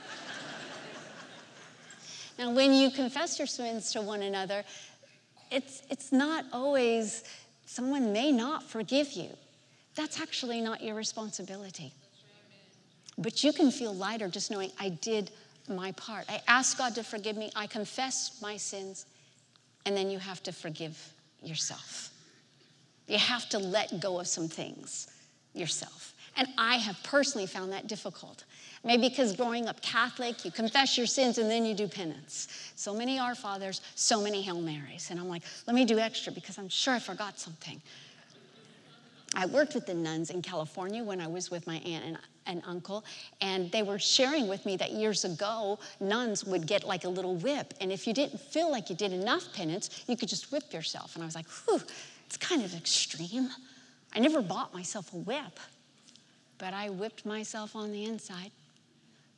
now, 2.39 2.51
when 2.53 2.73
you 2.73 2.91
confess 2.91 3.39
your 3.39 3.47
sins 3.47 3.93
to 3.93 4.03
one 4.03 4.23
another, 4.23 4.65
it's, 5.51 5.83
it's 5.91 6.13
not 6.13 6.45
always, 6.53 7.25
someone 7.67 8.13
may 8.13 8.33
not 8.33 8.63
forgive 8.63 9.13
you. 9.13 9.31
That's 9.95 10.21
actually 10.21 10.61
not 10.61 10.83
your 10.83 10.95
responsibility. 10.95 11.93
But 13.17 13.43
you 13.43 13.53
can 13.53 13.71
feel 13.71 13.95
lighter 13.95 14.29
just 14.29 14.51
knowing 14.51 14.71
I 14.79 14.91
did 14.91 15.31
my 15.69 15.93
part. 15.93 16.25
I 16.29 16.41
ask 16.47 16.79
God 16.79 16.95
to 16.95 17.03
forgive 17.03 17.37
me, 17.37 17.51
I 17.57 17.67
confess 17.67 18.39
my 18.41 18.57
sins, 18.57 19.07
and 19.85 19.97
then 19.97 20.11
you 20.11 20.19
have 20.19 20.43
to 20.45 20.53
forgive 20.53 21.13
yourself. 21.43 22.11
You 23.07 23.19
have 23.19 23.49
to 23.51 23.59
let 23.59 24.01
go 24.01 24.21
of 24.21 24.27
some 24.27 24.49
things 24.49 25.09
yourself. 25.55 26.15
And 26.37 26.47
I 26.57 26.77
have 26.77 26.97
personally 27.03 27.47
found 27.47 27.73
that 27.73 27.89
difficult. 27.89 28.45
Maybe 28.85 29.09
because 29.09 29.35
growing 29.35 29.67
up 29.67 29.81
Catholic, 29.83 30.45
you 30.45 30.53
confess 30.53 30.97
your 30.97 31.07
sins 31.07 31.39
and 31.39 31.51
then 31.51 31.65
you 31.65 31.75
do 31.75 31.89
penance. 31.89 32.49
So 32.77 32.95
many 32.95 33.19
Our 33.19 33.35
Fathers, 33.35 33.81
so 33.97 34.23
many 34.23 34.41
Hail 34.43 34.61
Marys. 34.61 35.11
And 35.11 35.19
I'm 35.19 35.29
like, 35.29 35.43
let 35.67 35.75
me 35.75 35.85
do 35.85 35.99
extra 35.99 36.33
because 36.33 36.59
I'm 36.59 36.69
sure 36.69 36.95
I 36.95 37.01
forgot 37.01 37.41
something. 37.41 37.81
I 39.35 39.47
worked 39.47 39.75
with 39.75 39.87
the 39.87 39.95
nuns 39.95 40.31
in 40.31 40.41
California 40.43 41.03
when 41.03 41.21
I 41.21 41.27
was 41.27 41.51
with 41.51 41.67
my 41.67 41.77
aunt 41.77 42.05
and, 42.05 42.19
and 42.49 42.63
uncle, 42.67 43.05
and 43.41 43.71
they 43.71 43.83
were 43.83 43.99
sharing 43.99 44.49
with 44.49 44.67
me 44.67 44.77
that 44.77 44.93
years 44.93 45.25
ago, 45.25 45.79
nuns 46.01 46.45
would 46.45 46.67
get 46.67 46.85
like 46.85 47.05
a 47.05 47.09
little 47.09 47.37
whip, 47.37 47.75
and 47.81 47.93
if 47.93 48.07
you 48.07 48.13
didn't 48.13 48.41
feel 48.41 48.71
like 48.71 48.91
you 48.91 48.97
did 48.97 49.13
enough 49.13 49.53
penance, 49.53 50.05
you 50.09 50.17
could 50.17 50.29
just 50.29 50.51
whip 50.51 50.73
yourself. 50.73 51.15
And 51.15 51.23
I 51.23 51.27
was 51.27 51.35
like, 51.35 51.47
whew, 51.65 51.81
it's 52.27 52.37
kind 52.37 52.65
of 52.65 52.75
extreme. 52.75 53.51
I 54.15 54.19
never 54.19 54.43
bought 54.43 54.75
myself 54.75 55.13
a 55.13 55.17
whip, 55.17 55.61
but 56.57 56.75
I 56.75 56.89
whipped 56.89 57.25
myself 57.25 57.77
on 57.77 57.93
the 57.93 58.05
inside 58.05 58.51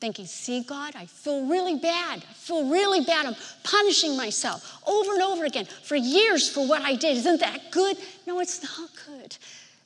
thinking, 0.01 0.25
see, 0.25 0.63
God, 0.63 0.97
I 0.97 1.05
feel 1.05 1.47
really 1.47 1.79
bad. 1.79 2.25
I 2.29 2.33
feel 2.33 2.71
really 2.71 3.05
bad. 3.05 3.27
I'm 3.27 3.37
punishing 3.63 4.17
myself 4.17 4.81
over 4.87 5.13
and 5.13 5.21
over 5.21 5.45
again 5.45 5.67
for 5.67 5.95
years 5.95 6.49
for 6.49 6.67
what 6.67 6.81
I 6.81 6.95
did. 6.95 7.19
Isn't 7.19 7.41
that 7.41 7.71
good? 7.71 7.99
No, 8.27 8.41
it's 8.41 8.63
not 8.63 8.89
good 9.07 9.37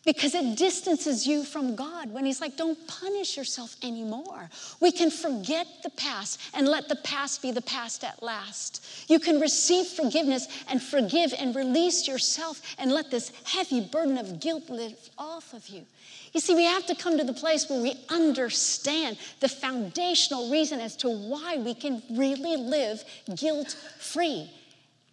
because 0.04 0.34
it 0.34 0.56
distances 0.56 1.26
you 1.26 1.44
from 1.44 1.74
God 1.74 2.12
when 2.12 2.24
He's 2.24 2.40
like, 2.40 2.56
don't 2.56 2.78
punish 2.86 3.36
yourself 3.36 3.76
anymore. 3.82 4.50
We 4.80 4.92
can 4.92 5.10
forget 5.10 5.66
the 5.82 5.90
past 5.90 6.40
and 6.54 6.68
let 6.68 6.88
the 6.88 6.96
past 6.96 7.42
be 7.42 7.50
the 7.50 7.62
past 7.62 8.04
at 8.04 8.22
last. 8.22 8.84
You 9.08 9.18
can 9.18 9.40
receive 9.40 9.86
forgiveness 9.86 10.48
and 10.68 10.82
forgive 10.82 11.34
and 11.38 11.54
release 11.54 12.06
yourself 12.06 12.60
and 12.78 12.92
let 12.92 13.10
this 13.10 13.32
heavy 13.44 13.80
burden 13.80 14.18
of 14.18 14.40
guilt 14.40 14.68
lift 14.68 15.10
off 15.18 15.52
of 15.54 15.68
you. 15.68 15.86
You 16.32 16.40
see, 16.40 16.54
we 16.54 16.64
have 16.64 16.84
to 16.86 16.96
come 16.96 17.16
to 17.16 17.24
the 17.24 17.32
place 17.32 17.70
where 17.70 17.80
we 17.80 17.94
understand 18.08 19.18
the 19.38 19.48
foundational 19.48 20.50
reason 20.50 20.80
as 20.80 20.96
to 20.96 21.08
why 21.08 21.58
we 21.58 21.74
can 21.74 22.02
really 22.10 22.56
live 22.56 23.04
guilt 23.36 23.76
free. 24.00 24.50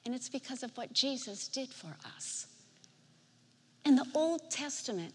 And 0.04 0.16
it's 0.16 0.30
because 0.30 0.64
of 0.64 0.76
what 0.76 0.92
Jesus 0.94 1.48
did 1.48 1.70
for 1.70 1.96
us. 2.16 2.48
In 3.86 3.96
the 3.96 4.06
Old 4.14 4.50
Testament, 4.50 5.14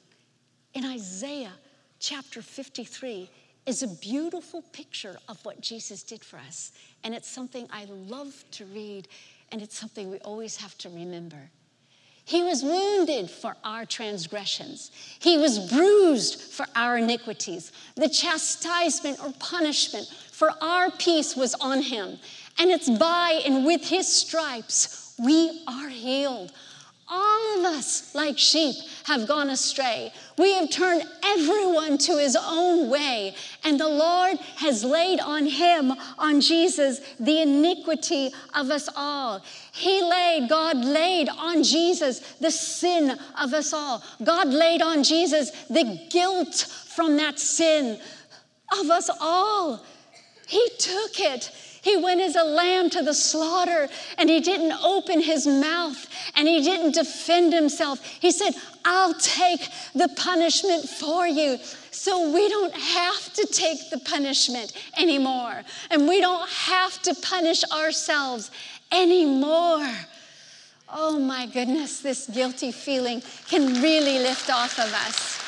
in 0.74 0.84
Isaiah 0.84 1.52
chapter 1.98 2.42
53, 2.42 3.30
is 3.66 3.82
a 3.82 3.88
beautiful 3.88 4.62
picture 4.72 5.18
of 5.28 5.44
what 5.44 5.60
Jesus 5.60 6.02
did 6.02 6.24
for 6.24 6.38
us. 6.38 6.72
And 7.02 7.14
it's 7.14 7.28
something 7.28 7.66
I 7.70 7.84
love 7.86 8.44
to 8.52 8.64
read, 8.66 9.08
and 9.50 9.60
it's 9.60 9.78
something 9.78 10.10
we 10.10 10.18
always 10.18 10.56
have 10.56 10.78
to 10.78 10.88
remember. 10.88 11.50
He 12.24 12.42
was 12.42 12.62
wounded 12.62 13.30
for 13.30 13.54
our 13.62 13.84
transgressions. 13.84 14.90
He 15.20 15.38
was 15.38 15.70
bruised 15.70 16.40
for 16.40 16.66
our 16.74 16.98
iniquities. 16.98 17.70
The 17.94 18.08
chastisement 18.08 19.20
or 19.22 19.32
punishment 19.38 20.08
for 20.32 20.50
our 20.60 20.90
peace 20.90 21.36
was 21.36 21.54
on 21.54 21.82
him. 21.82 22.18
And 22.58 22.70
it's 22.70 22.90
by 22.90 23.42
and 23.46 23.64
with 23.64 23.88
his 23.88 24.12
stripes 24.12 25.14
we 25.18 25.62
are 25.68 25.88
healed. 25.88 26.52
All 27.08 27.58
of 27.58 27.64
us, 27.64 28.12
like 28.16 28.36
sheep, 28.36 28.74
have 29.04 29.28
gone 29.28 29.48
astray. 29.50 30.12
We 30.36 30.54
have 30.54 30.70
turned 30.70 31.04
everyone 31.24 31.98
to 31.98 32.18
his 32.18 32.36
own 32.36 32.90
way, 32.90 33.36
and 33.62 33.78
the 33.78 33.88
Lord 33.88 34.38
has 34.56 34.82
laid 34.82 35.20
on 35.20 35.46
him, 35.46 35.92
on 36.18 36.40
Jesus, 36.40 37.00
the 37.20 37.42
iniquity 37.42 38.32
of 38.54 38.70
us 38.70 38.88
all. 38.96 39.40
He 39.72 40.02
laid, 40.02 40.48
God 40.48 40.84
laid 40.84 41.28
on 41.28 41.62
Jesus 41.62 42.18
the 42.40 42.50
sin 42.50 43.16
of 43.40 43.54
us 43.54 43.72
all. 43.72 44.02
God 44.24 44.48
laid 44.48 44.82
on 44.82 45.04
Jesus 45.04 45.52
the 45.68 46.08
guilt 46.10 46.66
from 46.88 47.16
that 47.18 47.38
sin 47.38 48.00
of 48.80 48.90
us 48.90 49.08
all. 49.20 49.84
He 50.48 50.68
took 50.78 51.20
it. 51.20 51.52
He 51.86 51.96
went 51.96 52.20
as 52.20 52.34
a 52.34 52.42
lamb 52.42 52.90
to 52.90 53.02
the 53.04 53.14
slaughter 53.14 53.88
and 54.18 54.28
he 54.28 54.40
didn't 54.40 54.72
open 54.82 55.20
his 55.20 55.46
mouth 55.46 56.08
and 56.34 56.48
he 56.48 56.60
didn't 56.60 56.96
defend 56.96 57.52
himself. 57.52 58.04
He 58.04 58.32
said, 58.32 58.54
I'll 58.84 59.14
take 59.14 59.60
the 59.94 60.08
punishment 60.16 60.88
for 60.88 61.28
you. 61.28 61.58
So 61.92 62.32
we 62.34 62.48
don't 62.48 62.74
have 62.74 63.32
to 63.34 63.46
take 63.52 63.90
the 63.90 64.00
punishment 64.00 64.72
anymore. 64.98 65.62
And 65.92 66.08
we 66.08 66.20
don't 66.20 66.50
have 66.50 67.00
to 67.02 67.14
punish 67.22 67.62
ourselves 67.70 68.50
anymore. 68.90 69.88
Oh 70.92 71.20
my 71.20 71.46
goodness, 71.46 72.00
this 72.00 72.26
guilty 72.26 72.72
feeling 72.72 73.22
can 73.48 73.80
really 73.80 74.18
lift 74.18 74.50
off 74.50 74.80
of 74.80 74.92
us. 74.92 75.45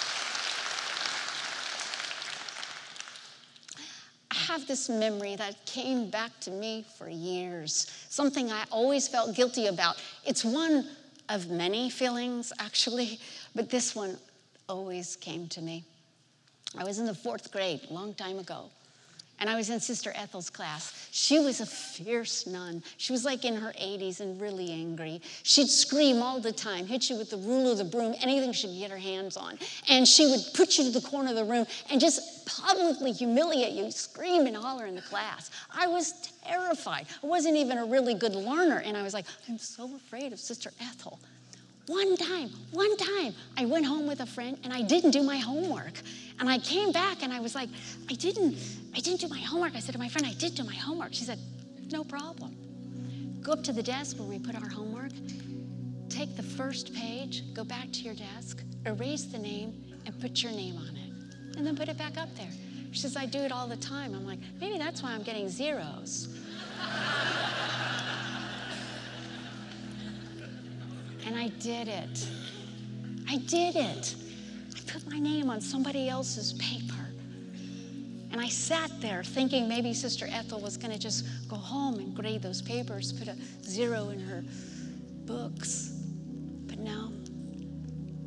Have 4.59 4.66
this 4.66 4.88
memory 4.88 5.37
that 5.37 5.55
came 5.66 6.11
back 6.11 6.33
to 6.40 6.51
me 6.51 6.85
for 6.97 7.09
years, 7.09 7.87
something 8.09 8.51
I 8.51 8.64
always 8.71 9.07
felt 9.07 9.37
guilty 9.37 9.66
about. 9.68 10.03
It's 10.27 10.44
one 10.44 10.85
of 11.29 11.49
many 11.49 11.90
feelings, 11.90 12.53
actually, 12.59 13.21
but 13.55 13.71
this 13.71 13.94
one 13.94 14.18
always 14.68 15.16
came 15.16 15.47
to 15.49 15.61
me. 15.62 15.85
I 16.77 16.85
was 16.85 16.99
in 16.99 17.07
the 17.07 17.14
fourth 17.14 17.53
grade, 17.53 17.83
a 17.88 17.92
long 17.92 18.14
time 18.14 18.38
ago. 18.38 18.71
And 19.40 19.48
I 19.48 19.57
was 19.57 19.70
in 19.70 19.79
Sister 19.79 20.12
Ethel's 20.14 20.51
class. 20.51 21.09
She 21.12 21.38
was 21.38 21.61
a 21.61 21.66
fierce 21.66 22.46
nun. 22.46 22.83
She 22.96 23.12
was 23.12 23.24
like 23.24 23.44
in 23.44 23.55
her 23.55 23.72
80s 23.72 24.20
and 24.20 24.40
really 24.40 24.72
angry. 24.72 25.20
She'd 25.44 25.68
scream 25.68 26.22
all 26.22 26.40
the 26.40 26.53
time, 26.53 26.87
hit 26.87 27.09
you 27.09 27.16
with 27.16 27.31
the 27.31 27.37
rule 27.37 27.70
of 27.70 27.79
the 27.79 27.85
broom, 27.85 28.14
anything 28.20 28.53
she 28.53 28.66
could 28.66 28.79
get 28.79 28.90
her 28.90 28.98
hands 28.98 29.37
on. 29.37 29.59
And 29.88 30.07
she 30.07 30.27
would 30.27 30.40
put 30.55 30.77
you 30.77 30.85
to 30.85 30.90
the 30.90 31.07
corner 31.07 31.31
of 31.31 31.37
the 31.37 31.44
room 31.44 31.66
and 31.90 32.01
just 32.01 32.46
publicly 32.46 33.12
humiliate 33.12 33.72
you, 33.72 33.90
scream 33.90 34.46
and 34.46 34.57
holler 34.57 34.87
in 34.87 34.94
the 34.94 35.03
class. 35.03 35.51
I 35.72 35.87
was 35.87 36.31
terrified. 36.44 37.07
I 37.22 37.27
wasn't 37.27 37.57
even 37.57 37.79
a 37.79 37.85
really 37.85 38.14
good 38.14 38.35
learner. 38.35 38.83
And 38.85 38.96
I 38.96 39.03
was 39.03 39.14
like, 39.14 39.27
I'm 39.48 39.59
so 39.59 39.94
afraid 39.94 40.33
of 40.33 40.40
Sister 40.40 40.72
Ethel. 40.81 41.20
One 41.88 42.18
time, 42.18 42.51
one 42.70 42.94
time, 42.98 43.33
I 43.57 43.64
went 43.64 43.87
home 43.87 44.07
with 44.07 44.20
a 44.20 44.27
friend 44.27 44.59
and 44.62 44.74
I 44.74 44.83
didn't 44.83 45.11
do 45.11 45.22
my 45.22 45.38
homework. 45.38 45.94
And 46.38 46.46
I 46.46 46.59
came 46.59 46.92
back 46.92 47.22
and 47.22 47.33
I 47.33 47.40
was 47.40 47.55
like, 47.55 47.70
I 48.11 48.12
didn't, 48.12 48.59
I 48.94 49.01
didn't 49.01 49.20
do 49.20 49.29
my 49.29 49.38
homework. 49.38 49.74
I 49.74 49.81
said 49.81 49.92
to 49.92 49.98
my 49.98 50.11
friend, 50.11 50.27
I 50.27 50.35
did 50.35 50.55
do 50.55 50.64
my 50.64 50.74
homework. 50.74 51.14
She 51.14 51.24
said, 51.24 51.38
no 51.90 52.05
problem. 52.05 52.55
Go 53.40 53.53
up 53.53 53.64
to 53.64 53.72
the 53.72 53.83
desk 53.83 54.18
where 54.18 54.29
we 54.29 54.38
put 54.38 54.55
our 54.55 54.68
homework, 54.68 55.12
take 56.11 56.37
the 56.37 56.42
first 56.42 56.94
page, 56.94 57.42
go 57.55 57.64
back 57.64 57.90
to 57.92 58.01
your 58.01 58.14
desk, 58.14 58.62
erase 58.85 59.24
the 59.24 59.38
name, 59.38 59.72
and 60.05 60.20
put 60.20 60.42
your 60.42 60.53
name 60.53 60.77
on 60.77 60.94
it. 60.94 61.57
And 61.57 61.66
then 61.66 61.74
put 61.74 61.88
it 61.88 61.96
back 61.96 62.18
up 62.18 62.29
there. 62.37 62.51
She 62.92 63.01
says, 63.01 63.16
I 63.16 63.24
do 63.24 63.38
it 63.38 63.51
all 63.51 63.66
the 63.66 63.79
time. 63.79 64.14
I'm 64.14 64.27
like, 64.27 64.40
maybe 64.61 64.77
that's 64.77 65.03
why 65.03 65.12
I'm 65.12 65.22
getting 65.22 65.48
zeros. 65.48 66.29
And 71.29 71.37
I 71.37 71.49
did 71.61 71.88
it. 71.88 72.27
I 73.29 73.37
did 73.37 73.77
it. 73.77 74.14
I 74.75 74.91
put 74.91 75.07
my 75.11 75.19
name 75.19 75.51
on 75.51 75.61
somebody 75.61 76.09
else's 76.09 76.55
paper. 76.55 77.11
And 78.33 78.41
I 78.41 78.49
sat 78.49 78.91
there 79.03 79.23
thinking 79.23 79.69
maybe 79.69 79.93
Sister 79.93 80.27
Ethel 80.31 80.59
was 80.59 80.79
going 80.79 80.91
to 80.91 80.99
just 80.99 81.27
go 81.47 81.57
home 81.57 81.99
and 81.99 82.17
grade 82.17 82.41
those 82.41 82.62
papers, 82.62 83.12
put 83.12 83.29
a 83.29 83.37
zero 83.62 84.09
in 84.09 84.21
her 84.21 84.43
books. 85.27 86.01
But 86.67 86.79
no, 86.79 87.12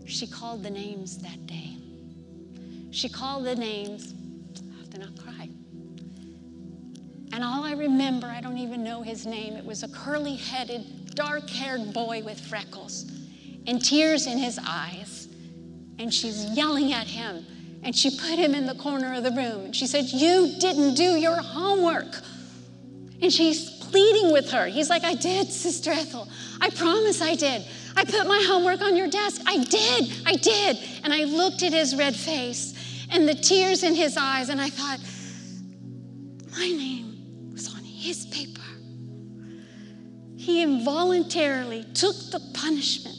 she 0.05 0.27
called 0.27 0.61
the 0.61 0.69
names 0.69 1.17
that 1.23 1.47
day. 1.47 1.77
She 2.91 3.09
called 3.09 3.45
the 3.45 3.55
names. 3.55 4.13
I 4.75 4.77
have 4.77 4.91
to 4.91 4.99
not 4.99 5.17
cry. 5.17 5.49
And 7.33 7.43
all 7.43 7.63
I 7.63 7.73
remember, 7.73 8.27
I 8.27 8.41
don't 8.41 8.59
even 8.59 8.83
know 8.83 9.01
his 9.01 9.25
name, 9.25 9.55
it 9.55 9.65
was 9.65 9.81
a 9.81 9.87
curly 9.87 10.35
headed, 10.35 11.00
dark 11.15 11.49
haired 11.49 11.93
boy 11.93 12.23
with 12.23 12.39
freckles 12.39 13.11
and 13.67 13.83
tears 13.83 14.27
in 14.27 14.37
his 14.37 14.59
eyes. 14.65 15.27
And 15.99 16.13
she's 16.13 16.45
yelling 16.55 16.93
at 16.93 17.07
him. 17.07 17.45
And 17.83 17.95
she 17.95 18.11
put 18.11 18.37
him 18.37 18.53
in 18.53 18.65
the 18.65 18.75
corner 18.75 19.13
of 19.13 19.23
the 19.23 19.31
room. 19.31 19.65
And 19.65 19.75
she 19.75 19.87
said, 19.87 20.05
You 20.05 20.55
didn't 20.59 20.95
do 20.95 21.15
your 21.15 21.37
homework. 21.37 22.15
And 23.21 23.31
she's 23.31 23.69
pleading 23.69 24.31
with 24.31 24.49
her. 24.51 24.65
He's 24.67 24.89
like, 24.89 25.03
I 25.03 25.15
did, 25.15 25.51
Sister 25.51 25.91
Ethel. 25.91 26.27
I 26.59 26.69
promise 26.69 27.21
I 27.21 27.35
did. 27.35 27.63
I 27.95 28.05
put 28.05 28.27
my 28.27 28.43
homework 28.47 28.81
on 28.81 28.95
your 28.95 29.07
desk. 29.07 29.41
I 29.45 29.63
did. 29.63 30.13
I 30.25 30.35
did. 30.35 30.77
And 31.03 31.13
I 31.13 31.25
looked 31.25 31.61
at 31.63 31.73
his 31.73 31.95
red 31.95 32.15
face 32.15 32.73
and 33.11 33.27
the 33.27 33.35
tears 33.35 33.83
in 33.83 33.93
his 33.93 34.17
eyes, 34.17 34.49
and 34.49 34.61
I 34.61 34.69
thought, 34.69 34.99
my 36.51 36.67
name 36.67 37.51
was 37.51 37.73
on 37.73 37.83
his 37.83 38.25
paper 38.27 38.60
he 40.41 40.63
involuntarily 40.63 41.83
took 41.93 42.15
the 42.31 42.41
punishment. 42.55 43.15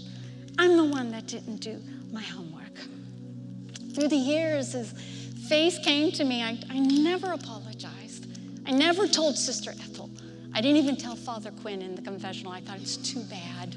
I'm 0.59 0.77
the 0.77 0.85
one 0.85 1.13
that 1.13 1.29
didn't 1.29 1.59
do 1.59 1.81
my 2.11 2.21
homework. 2.21 2.77
Through 3.95 4.09
the 4.09 4.17
years, 4.17 4.73
his 4.73 4.91
face 5.49 5.79
came 5.79 6.11
to 6.13 6.25
me. 6.25 6.43
I, 6.43 6.59
I 6.69 6.81
never 6.81 7.31
apologized. 7.31 8.27
I 8.67 8.73
never 8.73 9.07
told 9.07 9.39
Sister 9.39 9.71
Ethel. 9.71 10.11
I 10.53 10.61
didn't 10.61 10.79
even 10.79 10.97
tell 10.97 11.15
Father 11.15 11.53
Quinn 11.53 11.81
in 11.81 11.95
the 11.95 12.03
confessional. 12.03 12.51
I 12.51 12.61
thought 12.61 12.79
it's 12.79 12.97
too 12.97 13.23
bad. 13.23 13.77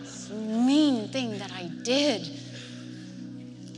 It's 0.00 0.30
mean 0.30 1.08
thing 1.08 1.38
that 1.38 1.52
I 1.52 1.70
did. 1.82 2.26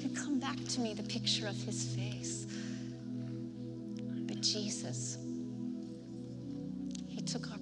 It 0.05 0.15
come 0.15 0.39
back 0.39 0.57
to 0.69 0.81
me 0.81 0.95
the 0.95 1.03
picture 1.03 1.49
of 1.49 1.57
his 1.63 1.97
face. 1.97 2.47
But 4.29 4.41
Jesus, 4.41 5.19
he 7.09 7.21
took 7.23 7.51
our. 7.51 7.58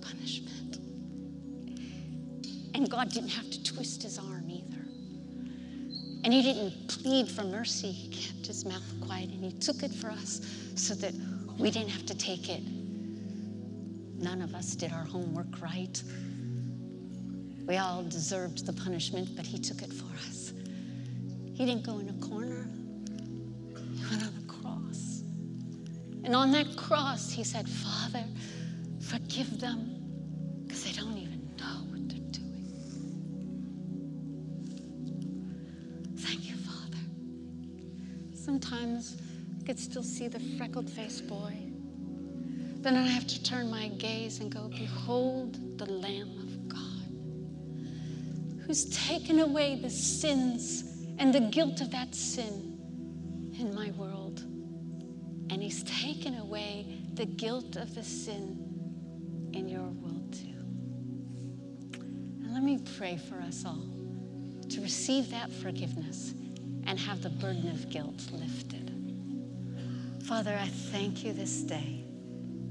And 2.76 2.90
God 2.90 3.10
didn't 3.10 3.30
have 3.30 3.50
to 3.50 3.64
twist 3.64 4.02
his 4.02 4.18
arm 4.18 4.50
either. 4.50 4.84
And 6.24 6.32
he 6.32 6.42
didn't 6.42 6.88
plead 6.88 7.26
for 7.28 7.42
mercy. 7.42 7.90
He 7.90 8.08
kept 8.08 8.46
his 8.46 8.66
mouth 8.66 8.84
quiet 9.00 9.30
and 9.30 9.42
he 9.42 9.52
took 9.52 9.82
it 9.82 9.92
for 9.92 10.10
us 10.10 10.40
so 10.74 10.94
that 10.94 11.14
we 11.58 11.70
didn't 11.70 11.88
have 11.88 12.04
to 12.06 12.14
take 12.14 12.50
it. 12.50 12.62
None 14.18 14.42
of 14.42 14.54
us 14.54 14.74
did 14.74 14.92
our 14.92 15.04
homework 15.04 15.62
right. 15.62 16.02
We 17.66 17.78
all 17.78 18.02
deserved 18.02 18.66
the 18.66 18.74
punishment, 18.74 19.30
but 19.36 19.46
he 19.46 19.58
took 19.58 19.80
it 19.80 19.92
for 19.92 20.14
us. 20.28 20.52
He 21.54 21.64
didn't 21.64 21.84
go 21.84 21.98
in 21.98 22.10
a 22.10 22.26
corner, 22.26 22.68
he 23.94 24.04
went 24.10 24.22
on 24.22 24.34
a 24.38 24.52
cross. 24.52 25.22
And 26.24 26.36
on 26.36 26.52
that 26.52 26.76
cross, 26.76 27.32
he 27.32 27.42
said, 27.42 27.66
Father, 27.68 28.24
Forgive 29.06 29.60
them 29.60 30.05
Sometimes 38.68 39.16
I 39.60 39.64
could 39.64 39.78
still 39.78 40.02
see 40.02 40.26
the 40.28 40.40
freckled 40.56 40.90
faced 40.90 41.28
boy. 41.28 41.54
Then 42.80 42.96
I 42.96 43.06
have 43.06 43.26
to 43.26 43.42
turn 43.42 43.70
my 43.70 43.88
gaze 43.88 44.40
and 44.40 44.50
go, 44.50 44.68
Behold 44.68 45.78
the 45.78 45.86
Lamb 45.86 46.38
of 46.38 46.68
God 46.68 48.66
who's 48.66 48.86
taken 48.86 49.40
away 49.40 49.78
the 49.80 49.90
sins 49.90 51.06
and 51.18 51.32
the 51.32 51.40
guilt 51.40 51.80
of 51.80 51.92
that 51.92 52.14
sin 52.14 53.52
in 53.56 53.72
my 53.72 53.92
world. 53.92 54.40
And 55.50 55.62
he's 55.62 55.84
taken 55.84 56.38
away 56.38 57.02
the 57.14 57.26
guilt 57.26 57.76
of 57.76 57.94
the 57.94 58.02
sin 58.02 59.50
in 59.52 59.68
your 59.68 59.88
world 59.90 60.32
too. 60.32 60.58
And 62.42 62.52
let 62.52 62.64
me 62.64 62.80
pray 62.98 63.16
for 63.16 63.36
us 63.40 63.64
all 63.64 63.86
to 64.70 64.80
receive 64.80 65.30
that 65.30 65.52
forgiveness 65.52 66.34
and 66.86 66.98
have 66.98 67.22
the 67.22 67.30
burden 67.30 67.68
of 67.68 67.88
guilt 67.90 68.30
lifted. 68.32 68.92
Father, 70.24 70.56
I 70.60 70.66
thank 70.66 71.24
you 71.24 71.32
this 71.32 71.62
day 71.62 72.04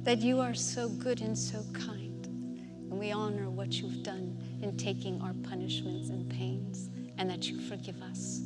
that 0.03 0.21
you 0.21 0.39
are 0.39 0.53
so 0.53 0.89
good 0.89 1.21
and 1.21 1.37
so 1.37 1.63
kind. 1.73 2.25
And 2.25 2.99
we 2.99 3.11
honor 3.11 3.49
what 3.49 3.73
you've 3.73 4.03
done 4.03 4.37
in 4.61 4.77
taking 4.77 5.21
our 5.21 5.33
punishments 5.49 6.09
and 6.09 6.29
pains, 6.29 6.89
and 7.17 7.29
that 7.29 7.49
you 7.49 7.59
forgive 7.61 8.01
us 8.01 8.41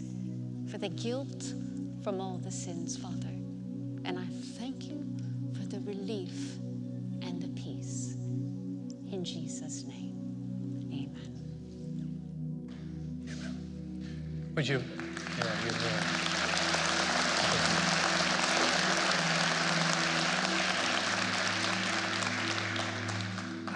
for 0.72 0.78
the 0.78 0.90
guilt 0.90 1.54
from 2.04 2.22
all 2.22 2.38
the 2.38 2.52
sins, 2.52 2.96
Father. 2.96 3.34
And 4.06 4.18
I 4.18 4.26
thank 4.58 4.86
you 4.86 5.04
for 5.54 5.66
the 5.66 5.80
relief 5.82 6.58
and 7.22 7.42
the 7.42 7.50
peace. 7.50 8.16
In 9.12 9.24
Jesus' 9.26 9.84
name, 9.84 10.16
amen. 10.94 11.34
Would 14.56 14.68
you? 14.68 14.84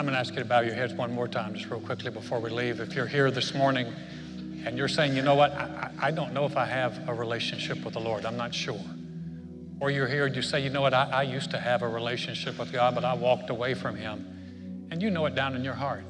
I'm 0.04 0.08
going 0.08 0.16
to 0.16 0.20
ask 0.20 0.34
you 0.34 0.40
to 0.40 0.46
bow 0.46 0.60
your 0.60 0.74
heads 0.74 0.94
one 0.94 1.14
more 1.14 1.30
time, 1.30 1.54
just 1.54 1.70
real 1.70 1.80
quickly 1.80 2.12
before 2.12 2.42
we 2.42 2.50
leave. 2.50 2.82
If 2.82 2.94
you're 2.94 3.08
here 3.08 3.32
this 3.32 3.54
morning 3.54 3.88
and 4.66 4.78
you're 4.78 4.90
saying, 4.90 5.16
you 5.16 5.22
know 5.22 5.36
what, 5.36 5.54
I, 5.54 5.92
I 5.98 6.12
don't 6.12 6.34
know 6.34 6.44
if 6.44 6.58
I 6.58 6.66
have 6.66 7.08
a 7.08 7.14
relationship 7.14 7.86
with 7.86 7.94
the 7.94 8.02
Lord, 8.02 8.26
I'm 8.26 8.36
not 8.36 8.54
sure. 8.54 8.82
Or 9.80 9.92
you're 9.92 10.08
here 10.08 10.26
and 10.26 10.36
you 10.36 10.42
say, 10.42 10.62
you 10.62 10.70
know 10.70 10.82
what, 10.82 10.94
I, 10.94 11.06
I 11.06 11.24
used 11.24 11.52
to 11.52 11.58
have 11.58 11.84
a 11.84 11.88
relationship 11.88 12.60
with 12.60 12.74
God, 12.74 12.96
but 12.96 13.06
I 13.06 13.14
walked 13.14 13.50
away 13.50 13.76
from 13.76 13.96
Him. 13.96 14.88
And 14.92 15.02
you 15.02 15.10
know 15.10 15.26
it 15.26 15.36
down 15.36 15.56
in 15.56 15.64
your 15.64 15.74
heart. 15.74 16.04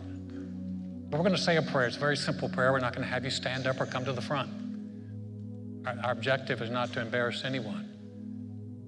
But 1.12 1.18
we're 1.18 1.26
going 1.26 1.36
to 1.36 1.42
say 1.42 1.58
a 1.58 1.62
prayer. 1.62 1.86
It's 1.86 1.98
a 1.98 2.00
very 2.00 2.18
simple 2.18 2.50
prayer. 2.50 2.72
We're 2.72 2.80
not 2.80 2.96
going 2.96 3.06
to 3.06 3.14
have 3.14 3.24
you 3.24 3.30
stand 3.30 3.68
up 3.68 3.80
or 3.80 3.86
come 3.86 4.06
to 4.06 4.14
the 4.14 4.22
front. 4.22 4.63
Our, 5.86 6.12
objective 6.12 6.62
is 6.62 6.70
not 6.70 6.94
to 6.94 7.02
embarrass 7.02 7.44
anyone. 7.44 7.90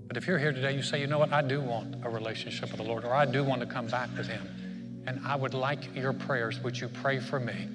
But 0.07 0.17
if 0.17 0.27
you're 0.27 0.37
here 0.37 0.53
today, 0.53 0.75
you 0.75 0.81
say, 0.81 1.01
you 1.01 1.07
know 1.07 1.19
what, 1.19 1.33
I 1.33 1.41
do 1.41 1.61
want 1.61 1.95
a 2.03 2.09
relationship 2.09 2.69
with 2.71 2.77
the 2.77 2.83
Lord, 2.83 3.03
or 3.03 3.13
I 3.13 3.25
do 3.25 3.43
want 3.43 3.61
to 3.61 3.67
come 3.67 3.87
back 3.87 4.09
with 4.17 4.27
Him. 4.27 5.03
And 5.07 5.19
I 5.25 5.35
would 5.35 5.53
like 5.53 5.95
your 5.95 6.13
prayers. 6.13 6.59
Would 6.61 6.79
you 6.79 6.87
pray 6.87 7.19
for 7.19 7.39
me? 7.39 7.67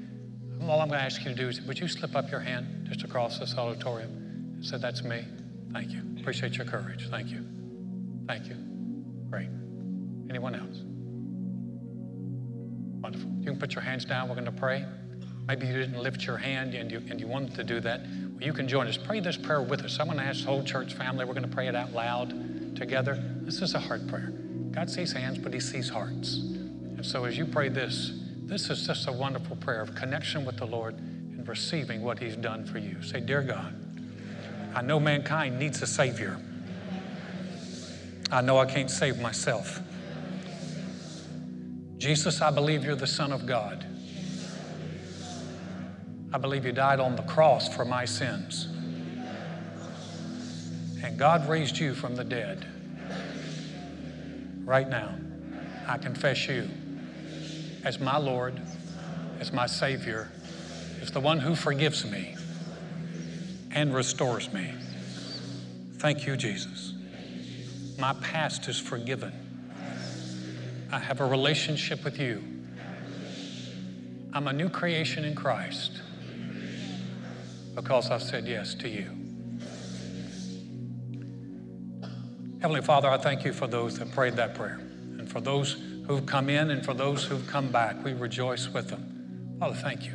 All 0.62 0.80
I'm 0.80 0.88
going 0.88 1.00
to 1.00 1.04
ask 1.04 1.24
you 1.24 1.30
to 1.30 1.34
do 1.34 1.48
is, 1.48 1.60
would 1.62 1.78
you 1.78 1.88
slip 1.88 2.14
up 2.14 2.30
your 2.30 2.40
hand 2.40 2.86
just 2.88 3.02
across 3.02 3.38
this 3.38 3.56
auditorium 3.56 4.10
and 4.56 4.64
say, 4.64 4.78
that's 4.78 5.02
me? 5.02 5.24
Thank 5.72 5.90
you. 5.90 6.02
Appreciate 6.20 6.56
your 6.56 6.66
courage. 6.66 7.08
Thank 7.08 7.28
you. 7.28 7.44
Thank 8.26 8.46
you. 8.46 8.56
Great. 9.30 9.48
Anyone 10.28 10.54
else? 10.54 10.82
Wonderful. 13.02 13.30
You 13.40 13.46
can 13.46 13.58
put 13.58 13.74
your 13.74 13.82
hands 13.82 14.04
down. 14.04 14.28
We're 14.28 14.34
going 14.34 14.44
to 14.44 14.52
pray. 14.52 14.84
Maybe 15.46 15.66
you 15.66 15.72
didn't 15.72 15.98
lift 15.98 16.24
your 16.24 16.36
hand 16.36 16.74
and 16.74 16.90
you, 16.90 17.02
and 17.08 17.20
you 17.20 17.26
wanted 17.26 17.54
to 17.54 17.64
do 17.64 17.80
that. 17.80 18.02
You 18.40 18.54
can 18.54 18.66
join 18.66 18.86
us. 18.86 18.96
Pray 18.96 19.20
this 19.20 19.36
prayer 19.36 19.60
with 19.60 19.84
us. 19.84 19.98
I'm 20.00 20.06
going 20.06 20.18
to 20.18 20.24
ask 20.24 20.40
the 20.40 20.46
whole 20.46 20.64
church 20.64 20.94
family. 20.94 21.26
We're 21.26 21.34
going 21.34 21.48
to 21.48 21.54
pray 21.54 21.68
it 21.68 21.74
out 21.74 21.92
loud 21.92 22.74
together. 22.74 23.22
This 23.42 23.60
is 23.60 23.74
a 23.74 23.78
heart 23.78 24.06
prayer. 24.08 24.32
God 24.70 24.88
sees 24.88 25.12
hands, 25.12 25.38
but 25.38 25.52
He 25.52 25.60
sees 25.60 25.90
hearts. 25.90 26.36
And 26.36 27.04
so 27.04 27.24
as 27.24 27.36
you 27.36 27.44
pray 27.44 27.68
this, 27.68 28.12
this 28.44 28.70
is 28.70 28.86
just 28.86 29.06
a 29.08 29.12
wonderful 29.12 29.56
prayer 29.56 29.82
of 29.82 29.94
connection 29.94 30.46
with 30.46 30.56
the 30.56 30.64
Lord 30.64 30.96
and 30.96 31.46
receiving 31.46 32.02
what 32.02 32.18
He's 32.18 32.36
done 32.36 32.64
for 32.64 32.78
you. 32.78 33.02
Say, 33.02 33.20
Dear 33.20 33.42
God, 33.42 33.74
I 34.74 34.80
know 34.80 34.98
mankind 34.98 35.58
needs 35.58 35.82
a 35.82 35.86
Savior. 35.86 36.38
I 38.32 38.40
know 38.40 38.58
I 38.58 38.64
can't 38.64 38.90
save 38.90 39.20
myself. 39.20 39.80
Jesus, 41.98 42.40
I 42.40 42.50
believe 42.50 42.84
you're 42.84 42.96
the 42.96 43.06
Son 43.06 43.32
of 43.32 43.44
God. 43.44 43.84
I 46.32 46.38
believe 46.38 46.64
you 46.64 46.70
died 46.70 47.00
on 47.00 47.16
the 47.16 47.22
cross 47.22 47.74
for 47.74 47.84
my 47.84 48.04
sins. 48.04 48.68
And 51.02 51.18
God 51.18 51.48
raised 51.48 51.78
you 51.78 51.92
from 51.92 52.14
the 52.14 52.22
dead. 52.22 52.64
Right 54.64 54.88
now, 54.88 55.12
I 55.88 55.98
confess 55.98 56.46
you 56.46 56.70
as 57.82 57.98
my 57.98 58.16
Lord, 58.16 58.60
as 59.40 59.52
my 59.52 59.66
Savior, 59.66 60.30
as 61.02 61.10
the 61.10 61.18
one 61.18 61.40
who 61.40 61.56
forgives 61.56 62.04
me 62.04 62.36
and 63.72 63.92
restores 63.92 64.52
me. 64.52 64.72
Thank 65.94 66.26
you, 66.26 66.36
Jesus. 66.36 66.94
My 67.98 68.12
past 68.12 68.68
is 68.68 68.78
forgiven. 68.78 69.32
I 70.92 71.00
have 71.00 71.20
a 71.20 71.26
relationship 71.26 72.04
with 72.04 72.20
you. 72.20 72.44
I'm 74.32 74.46
a 74.46 74.52
new 74.52 74.68
creation 74.68 75.24
in 75.24 75.34
Christ 75.34 76.02
because 77.74 78.10
I've 78.10 78.22
said 78.22 78.46
yes 78.46 78.74
to 78.76 78.88
you. 78.88 79.20
Heavenly 82.60 82.82
Father, 82.82 83.08
I 83.08 83.16
thank 83.16 83.44
you 83.44 83.52
for 83.52 83.66
those 83.66 83.98
that 83.98 84.12
prayed 84.12 84.36
that 84.36 84.54
prayer 84.54 84.80
and 85.18 85.30
for 85.30 85.40
those 85.40 85.76
who've 86.06 86.26
come 86.26 86.50
in 86.50 86.70
and 86.70 86.84
for 86.84 86.92
those 86.92 87.24
who've 87.24 87.46
come 87.46 87.68
back. 87.72 88.04
We 88.04 88.12
rejoice 88.12 88.68
with 88.68 88.88
them. 88.88 89.56
Father, 89.58 89.76
thank 89.76 90.04
you 90.04 90.14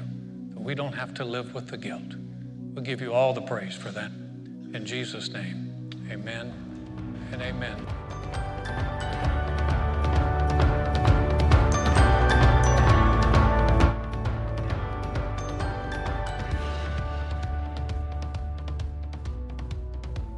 that 0.53 0.61
we 0.61 0.75
don't 0.75 0.93
have 0.93 1.13
to 1.15 1.25
live 1.25 1.55
with 1.55 1.67
the 1.67 1.77
guilt. 1.77 2.15
We'll 2.73 2.83
give 2.83 3.01
you 3.01 3.13
all 3.13 3.33
the 3.33 3.41
praise 3.41 3.75
for 3.75 3.89
that. 3.91 4.11
In 4.73 4.85
Jesus' 4.85 5.31
name, 5.31 5.89
amen 6.11 6.53
and 7.31 7.41
amen. 7.41 7.94